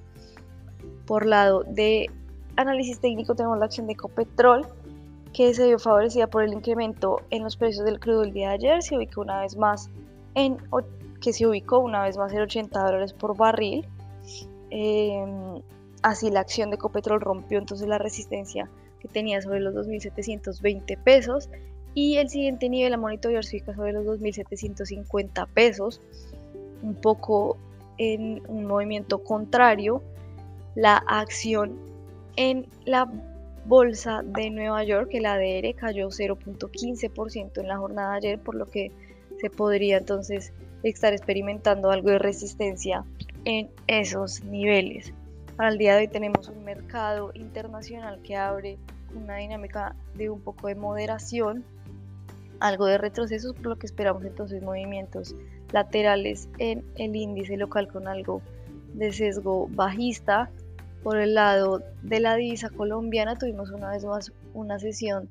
Por 1.06 1.26
lado 1.26 1.66
de 1.68 2.10
análisis 2.56 3.02
técnico 3.02 3.36
tenemos 3.36 3.60
la 3.60 3.66
acción 3.66 3.88
de 3.88 3.94
Ecopetrol, 3.94 4.66
que 5.34 5.54
se 5.54 5.68
vio 5.68 5.78
favorecida 5.78 6.28
por 6.28 6.42
el 6.42 6.54
incremento 6.54 7.24
en 7.32 7.44
los 7.44 7.58
precios 7.58 7.84
del 7.84 8.00
crudo 8.00 8.24
el 8.24 8.32
día 8.32 8.52
de 8.52 8.54
ayer, 8.54 8.84
se 8.84 8.96
ubicó 8.96 9.20
una 9.20 9.42
vez 9.42 9.58
más 9.58 9.90
en 10.34 10.60
que 11.20 11.34
se 11.34 11.46
ubicó 11.46 11.80
una 11.80 12.04
vez 12.04 12.18
más 12.18 12.32
en 12.32 12.40
80 12.40 12.86
dólares 12.86 13.12
por 13.12 13.36
barril. 13.36 13.86
Em, 14.70 15.62
así 16.06 16.30
la 16.30 16.42
acción 16.42 16.70
de 16.70 16.76
Ecopetrol 16.76 17.20
rompió 17.20 17.58
entonces 17.58 17.88
la 17.88 17.98
resistencia 17.98 18.70
que 19.00 19.08
tenía 19.08 19.42
sobre 19.42 19.60
los 19.60 19.74
2.720 19.74 21.00
pesos 21.00 21.50
y 21.96 22.18
el 22.18 22.30
siguiente 22.30 22.70
nivel 22.70 22.94
a 22.94 22.98
monitorear 22.98 23.44
se 23.44 23.58
ubica 23.58 23.74
sobre 23.74 23.92
los 23.92 24.06
2.750 24.06 25.48
pesos, 25.48 26.00
un 26.84 26.94
poco 26.94 27.58
en 27.98 28.44
un 28.48 28.66
movimiento 28.66 29.24
contrario. 29.24 30.04
La 30.76 30.98
acción 30.98 31.80
en 32.36 32.68
la 32.86 33.10
bolsa 33.66 34.22
de 34.24 34.52
Nueva 34.52 34.84
York, 34.84 35.10
el 35.14 35.26
ADR 35.26 35.74
cayó 35.74 36.10
0.15% 36.10 37.62
en 37.62 37.68
la 37.68 37.78
jornada 37.78 38.12
de 38.12 38.18
ayer, 38.18 38.40
por 38.40 38.54
lo 38.54 38.68
que 38.68 38.92
se 39.42 39.50
podría 39.50 39.98
entonces 39.98 40.54
estar 40.84 41.14
experimentando 41.14 41.90
algo 41.90 42.12
de 42.12 42.20
resistencia 42.20 43.04
en 43.44 43.72
esos 43.88 44.44
niveles. 44.44 45.12
Para 45.58 45.70
el 45.70 45.78
día 45.78 45.96
de 45.96 46.02
hoy 46.02 46.08
tenemos 46.08 46.50
un 46.50 46.64
mercado 46.64 47.32
internacional 47.34 48.22
que 48.22 48.36
abre 48.36 48.78
una 49.16 49.38
dinámica 49.38 49.96
de 50.16 50.30
un 50.30 50.42
poco 50.42 50.68
de 50.68 50.76
moderación, 50.76 51.64
algo 52.60 52.86
de 52.86 52.98
retrocesos, 52.98 53.54
por 53.54 53.68
lo 53.68 53.76
que 53.78 53.86
esperamos 53.86 54.26
entonces 54.26 54.62
movimientos 54.62 55.36
laterales 55.72 56.50
en 56.58 56.84
el 56.96 57.16
índice 57.16 57.58
local 57.58 57.88
con 57.88 58.08
algo 58.08 58.42
de 58.94 59.12
sesgo 59.14 59.68
bajista 59.72 60.50
por 61.06 61.20
el 61.20 61.36
lado 61.36 61.84
de 62.02 62.20
la 62.20 62.36
divisa 62.36 62.72
colombiana 62.72 63.38
tuvimos 63.38 63.70
una 63.70 63.92
vez 63.92 64.04
más 64.06 64.34
una 64.56 64.80
sesión 64.80 65.30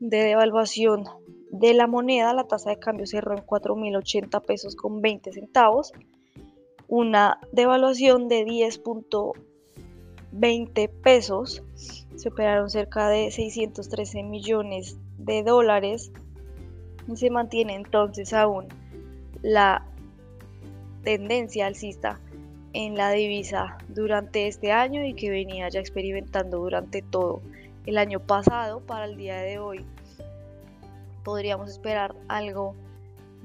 de 0.00 0.24
devaluación 0.24 1.04
de 1.52 1.72
la 1.72 1.86
moneda. 1.86 2.34
La 2.34 2.48
tasa 2.48 2.70
de 2.70 2.80
cambio 2.80 3.06
cerró 3.06 3.36
en 3.36 3.46
4.080 3.46 4.42
pesos 4.42 4.74
con 4.74 5.00
20 5.00 5.32
centavos. 5.32 5.92
Una 6.88 7.38
devaluación 7.52 8.26
de 8.26 8.44
10.20 10.34 10.88
pesos. 11.02 11.62
Se 12.16 12.28
operaron 12.28 12.70
cerca 12.70 13.08
de 13.08 13.30
613 13.30 14.22
millones 14.22 14.96
de 15.18 15.42
dólares. 15.42 16.10
Y 17.06 17.16
se 17.16 17.30
mantiene 17.30 17.74
entonces 17.74 18.32
aún 18.32 18.66
la 19.42 19.86
tendencia 21.02 21.66
alcista 21.66 22.18
en 22.72 22.96
la 22.96 23.10
divisa 23.10 23.78
durante 23.88 24.48
este 24.48 24.72
año 24.72 25.04
y 25.04 25.14
que 25.14 25.30
venía 25.30 25.68
ya 25.68 25.80
experimentando 25.80 26.58
durante 26.58 27.02
todo 27.02 27.42
el 27.86 27.98
año 27.98 28.20
pasado 28.20 28.80
para 28.80 29.04
el 29.04 29.16
día 29.16 29.36
de 29.36 29.58
hoy. 29.58 29.84
Podríamos 31.22 31.70
esperar 31.70 32.14
algo 32.28 32.74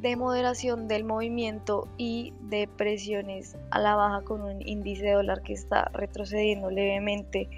de 0.01 0.15
moderación 0.15 0.87
del 0.87 1.03
movimiento 1.03 1.87
y 1.97 2.33
de 2.41 2.67
presiones 2.67 3.57
a 3.69 3.79
la 3.79 3.95
baja 3.95 4.21
con 4.21 4.41
un 4.41 4.65
índice 4.65 5.03
de 5.03 5.13
dólar 5.13 5.41
que 5.41 5.53
está 5.53 5.89
retrocediendo 5.93 6.69
levemente 6.69 7.49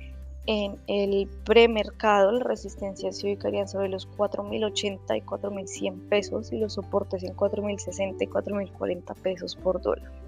en 0.47 0.77
el 0.88 1.27
premercado. 1.45 2.32
Las 2.32 2.43
resistencias 2.43 3.17
se 3.17 3.27
ubicarían 3.27 3.67
sobre 3.67 3.89
los 3.89 4.10
4.080 4.10 5.17
y 5.17 5.21
4.100 5.21 6.10
pesos 6.10 6.51
y 6.51 6.58
los 6.58 6.73
soportes 6.73 7.23
en 7.23 7.36
4.060 7.36 8.15
y 8.19 8.27
4.040 8.27 9.15
pesos 9.21 9.56
por 9.56 9.82
dólar. 9.82 10.20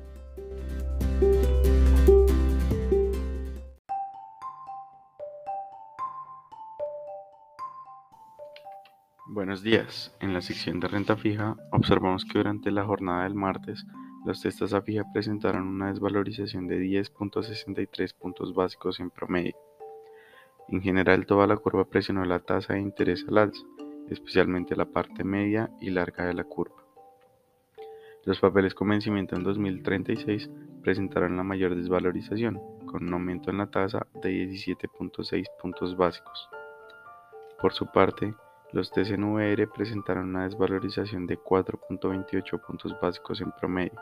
Buenos 9.33 9.63
días. 9.63 10.15
En 10.19 10.31
la 10.31 10.41
sección 10.41 10.79
de 10.79 10.87
renta 10.87 11.17
fija, 11.17 11.57
observamos 11.71 12.23
que 12.23 12.37
durante 12.37 12.69
la 12.69 12.85
jornada 12.85 13.23
del 13.23 13.33
martes, 13.33 13.83
las 14.27 14.41
testas 14.41 14.75
a 14.75 14.83
fija 14.83 15.05
presentaron 15.11 15.67
una 15.67 15.87
desvalorización 15.87 16.67
de 16.67 16.79
10.63 16.79 18.13
puntos 18.13 18.53
básicos 18.53 18.99
en 18.99 19.09
promedio. 19.09 19.55
En 20.69 20.83
general, 20.83 21.25
toda 21.25 21.47
la 21.47 21.57
curva 21.57 21.83
presionó 21.85 22.23
la 22.25 22.41
tasa 22.41 22.75
de 22.75 22.81
interés 22.81 23.25
al 23.27 23.39
alza, 23.39 23.63
especialmente 24.07 24.75
la 24.75 24.85
parte 24.85 25.23
media 25.23 25.71
y 25.81 25.89
larga 25.89 26.25
de 26.27 26.35
la 26.35 26.43
curva. 26.43 26.83
Los 28.25 28.39
papeles 28.39 28.75
con 28.75 28.89
vencimiento 28.89 29.35
en 29.35 29.41
2036 29.41 30.47
presentaron 30.83 31.37
la 31.37 31.43
mayor 31.43 31.73
desvalorización, 31.73 32.61
con 32.85 33.07
un 33.07 33.13
aumento 33.13 33.49
en 33.49 33.57
la 33.57 33.71
tasa 33.71 34.05
de 34.21 34.29
17.6 34.47 35.47
puntos 35.59 35.97
básicos. 35.97 36.49
Por 37.59 37.73
su 37.73 37.87
parte, 37.87 38.35
los 38.73 38.91
TCNVR 38.91 39.67
presentaron 39.69 40.29
una 40.29 40.43
desvalorización 40.45 41.27
de 41.27 41.39
4.28 41.39 42.59
puntos 42.65 42.95
básicos 42.99 43.39
en 43.41 43.51
promedio. 43.51 43.99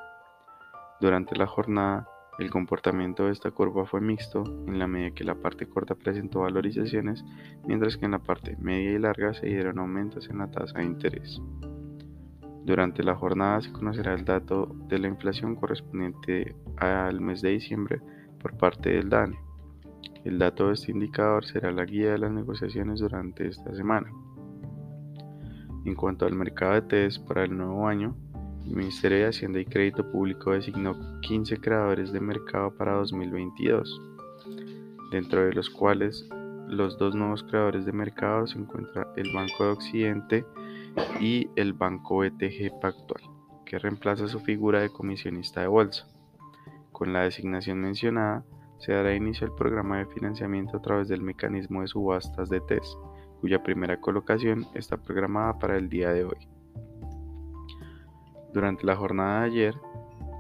Durante 1.00 1.36
la 1.36 1.46
jornada, 1.46 2.08
El 2.40 2.50
comportamiento 2.50 3.26
de 3.26 3.34
esta 3.34 3.52
curva 3.52 3.86
fue 3.86 4.02
mixto, 4.02 4.44
en 4.66 4.80
la 4.80 4.88
medida 4.88 5.14
que 5.14 5.24
la 5.24 5.36
parte 5.36 5.68
corta 5.68 5.94
presentó 5.96 6.40
valorizaciones, 6.40 7.24
mientras 7.68 7.98
que 7.98 8.06
en 8.06 8.12
la 8.12 8.20
parte 8.20 8.58
media 8.58 8.94
y 8.94 9.00
larga 9.00 9.34
se 9.34 9.46
dieron 9.48 9.78
aumentos 9.78 10.28
en 10.30 10.40
la 10.40 10.50
tasa 10.50 10.80
de 10.80 10.86
interés. 10.86 11.40
Durante 12.64 13.04
la 13.04 13.16
jornada 13.16 13.62
se 13.62 13.72
conocerá 13.72 14.14
el 14.14 14.26
dato 14.26 14.76
de 14.88 14.98
la 14.98 15.08
inflación 15.08 15.56
correspondiente 15.56 16.56
al 16.78 17.20
mes 17.22 17.42
de 17.42 17.50
diciembre 17.50 18.02
por 18.40 18.58
parte 18.58 18.90
del 18.90 19.10
DANE. 19.10 19.38
El 20.24 20.40
dato 20.40 20.68
de 20.68 20.74
este 20.74 20.92
indicador 20.92 21.46
será 21.46 21.72
la 21.72 21.86
guía 21.86 22.14
de 22.14 22.20
las 22.20 22.32
negociaciones 22.32 23.02
durante 23.02 23.48
esta 23.48 23.76
semana. 23.76 24.12
En 25.86 25.96
cuanto 25.96 26.26
al 26.26 26.34
mercado 26.34 26.74
de 26.74 26.82
test 26.84 27.26
para 27.28 27.44
el 27.44 27.58
nuevo 27.58 27.88
año, 27.88 28.16
el 28.66 28.76
Ministerio 28.76 29.18
de 29.18 29.28
Hacienda 29.28 29.60
y 29.60 29.66
Crédito 29.66 30.10
Público 30.12 30.52
designó 30.52 30.96
15 31.22 31.58
creadores 31.58 32.12
de 32.12 32.20
mercado 32.20 32.76
para 32.78 32.94
2022, 32.94 34.02
dentro 35.12 35.44
de 35.44 35.54
los 35.54 35.70
cuales 35.70 36.30
los 36.68 36.98
dos 36.98 37.16
nuevos 37.16 37.44
creadores 37.44 37.86
de 37.86 37.92
mercado 37.92 38.46
se 38.48 38.60
encuentran 38.60 39.08
el 39.16 39.34
Banco 39.34 39.66
de 39.66 39.72
Occidente 39.72 40.46
y 41.20 41.50
el 41.56 41.74
Banco 41.74 42.20
BTG 42.20 42.80
Pactual, 42.80 43.24
que 43.66 43.80
reemplaza 43.80 44.28
su 44.28 44.40
figura 44.40 44.82
de 44.82 44.90
comisionista 44.90 45.62
de 45.62 45.68
bolsa. 45.68 46.08
Con 46.92 47.12
la 47.12 47.24
designación 47.24 47.82
mencionada, 47.82 48.46
se 48.78 48.94
dará 48.94 49.16
inicio 49.16 49.48
al 49.48 49.56
programa 49.56 49.98
de 49.98 50.06
financiamiento 50.06 50.78
a 50.78 50.82
través 50.82 51.08
del 51.08 51.22
mecanismo 51.22 51.82
de 51.82 51.88
subastas 51.88 52.50
de 52.50 52.62
TES, 52.62 52.98
cuya 53.42 53.64
primera 53.64 54.00
colocación 54.00 54.68
está 54.76 54.98
programada 54.98 55.60
para 55.60 55.76
el 55.76 55.90
día 55.90 56.12
de 56.12 56.24
hoy. 56.24 56.48
Durante 58.54 58.86
la 58.86 58.96
jornada 58.96 59.42
de 59.42 59.46
ayer, 59.48 59.76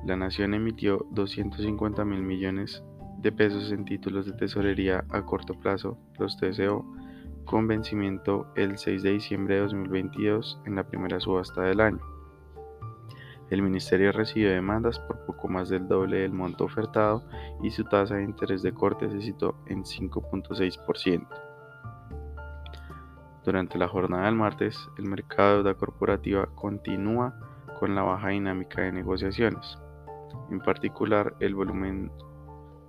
la 0.05 0.15
Nación 0.15 0.53
emitió 0.53 1.05
250 1.11 2.05
mil 2.05 2.21
millones 2.21 2.83
de 3.17 3.31
pesos 3.31 3.71
en 3.71 3.85
títulos 3.85 4.25
de 4.25 4.33
tesorería 4.33 5.03
a 5.09 5.23
corto 5.23 5.53
plazo, 5.59 5.97
los 6.19 6.37
TCO, 6.37 6.85
con 7.45 7.67
vencimiento 7.67 8.47
el 8.55 8.77
6 8.77 9.03
de 9.03 9.11
diciembre 9.13 9.55
de 9.55 9.61
2022 9.61 10.59
en 10.65 10.75
la 10.75 10.83
primera 10.83 11.19
subasta 11.19 11.63
del 11.63 11.81
año. 11.81 11.99
El 13.49 13.61
ministerio 13.61 14.11
recibió 14.13 14.49
demandas 14.49 14.97
por 14.99 15.25
poco 15.25 15.49
más 15.49 15.67
del 15.67 15.87
doble 15.87 16.19
del 16.19 16.31
monto 16.31 16.63
ofertado 16.63 17.23
y 17.61 17.71
su 17.71 17.83
tasa 17.83 18.15
de 18.15 18.23
interés 18.23 18.61
de 18.61 18.73
corte 18.73 19.09
se 19.09 19.21
citó 19.21 19.55
en 19.67 19.83
5.6%. 19.83 21.50
Durante 23.43 23.79
la 23.79 23.87
jornada 23.87 24.25
del 24.25 24.35
martes, 24.35 24.77
el 24.97 25.05
mercado 25.05 25.49
de 25.49 25.63
deuda 25.63 25.73
corporativa 25.73 26.45
continúa 26.53 27.35
con 27.79 27.95
la 27.95 28.03
baja 28.03 28.29
dinámica 28.29 28.83
de 28.83 28.91
negociaciones. 28.91 29.79
En 30.51 30.59
particular, 30.59 31.35
el 31.39 31.55
volumen 31.55 32.11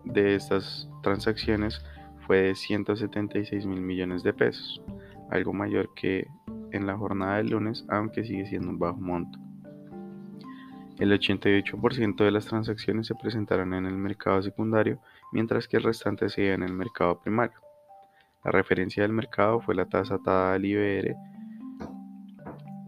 de 0.05 0.35
estas 0.35 0.91
transacciones 1.03 1.83
fue 2.27 2.43
de 2.43 2.55
176 2.55 3.65
mil 3.65 3.81
millones 3.81 4.23
de 4.23 4.35
pesos, 4.35 4.83
algo 5.31 5.55
mayor 5.55 5.89
que 5.95 6.29
en 6.73 6.87
la 6.87 6.97
jornada 6.97 7.39
del 7.39 7.51
lunes, 7.51 7.87
aunque 7.89 8.25
sigue 8.25 8.47
siendo 8.47 8.69
un 8.69 8.79
bajo 8.79 9.01
monto. 9.01 9.39
El 10.99 11.11
88% 11.13 12.17
de 12.17 12.31
las 12.31 12.47
transacciones 12.47 13.07
se 13.07 13.15
presentaron 13.15 13.73
en 13.73 13.87
el 13.87 13.97
mercado 13.97 14.43
secundario, 14.43 15.01
mientras 15.33 15.67
que 15.67 15.79
el 15.79 15.83
restante 15.83 16.29
se 16.29 16.53
en 16.53 16.63
el 16.63 16.75
mercado 16.75 17.19
primario. 17.21 17.62
La 18.45 18.51
referencia 18.51 19.03
del 19.03 19.13
mercado 19.13 19.61
fue 19.61 19.75
la 19.75 19.87
tasa 19.87 20.17
atada 20.17 20.55
al 20.55 20.65
IBR 20.65 21.17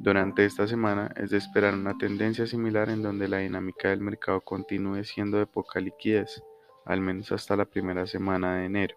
durante 0.04 0.44
esta 0.44 0.66
semana 0.66 1.10
es 1.16 1.30
de 1.30 1.38
esperar 1.38 1.72
una 1.72 1.96
tendencia 1.96 2.46
similar 2.46 2.90
en 2.90 3.02
donde 3.02 3.26
la 3.26 3.38
dinámica 3.38 3.88
del 3.88 4.02
mercado 4.02 4.42
continúe 4.42 5.02
siendo 5.02 5.38
de 5.38 5.46
poca 5.46 5.80
liquidez, 5.80 6.44
al 6.84 7.00
menos 7.00 7.32
hasta 7.32 7.56
la 7.56 7.64
primera 7.64 8.06
semana 8.06 8.56
de 8.56 8.66
enero. 8.66 8.96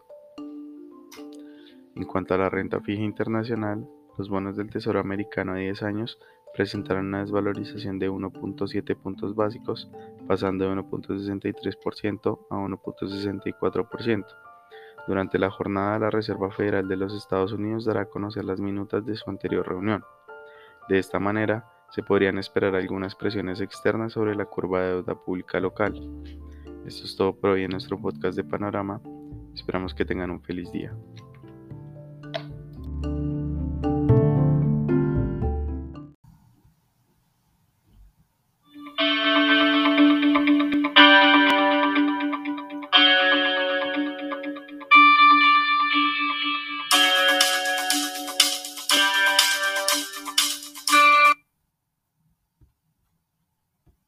En 1.96 2.04
cuanto 2.04 2.34
a 2.34 2.38
la 2.38 2.50
renta 2.50 2.82
fija 2.82 3.04
internacional, 3.04 3.88
los 4.18 4.28
bonos 4.28 4.58
del 4.58 4.70
Tesoro 4.70 5.00
americano 5.00 5.54
a 5.54 5.56
10 5.56 5.82
años 5.84 6.20
presentaron 6.54 7.06
una 7.06 7.22
desvalorización 7.22 8.00
de 8.00 8.10
1.7 8.12 8.94
puntos 8.98 9.34
básicos, 9.34 9.90
pasando 10.28 10.66
de 10.66 10.76
1.63% 10.76 12.48
a 12.50 12.56
1.64%. 12.56 14.26
Durante 15.08 15.40
la 15.40 15.50
jornada, 15.50 16.00
la 16.00 16.10
Reserva 16.10 16.52
Federal 16.52 16.88
de 16.88 16.98
los 16.98 17.16
Estados 17.16 17.54
Unidos 17.54 17.86
dará 17.86 18.02
a 18.02 18.10
conocer 18.10 18.44
las 18.44 18.60
minutas 18.60 19.06
de 19.06 19.16
su 19.16 19.30
anterior 19.30 19.68
reunión. 19.68 20.04
De 20.90 21.00
esta 21.00 21.18
manera, 21.18 21.66
se 21.92 22.04
podrían 22.04 22.38
esperar 22.38 22.76
algunas 22.76 23.16
presiones 23.16 23.62
externas 23.62 24.14
sobre 24.14 24.36
la 24.36 24.46
curva 24.46 24.82
de 24.82 24.88
deuda 24.88 25.16
pública 25.16 25.60
local. 25.60 25.94
Esto 26.86 27.06
es 27.06 27.16
todo 27.16 27.34
por 27.34 27.52
hoy 27.52 27.64
en 27.64 27.72
nuestro 27.72 28.00
podcast 28.00 28.36
de 28.36 28.44
Panorama. 28.44 29.02
Esperamos 29.54 29.94
que 29.94 30.06
tengan 30.06 30.32
un 30.32 30.42
feliz 30.42 30.72
día. 30.72 30.94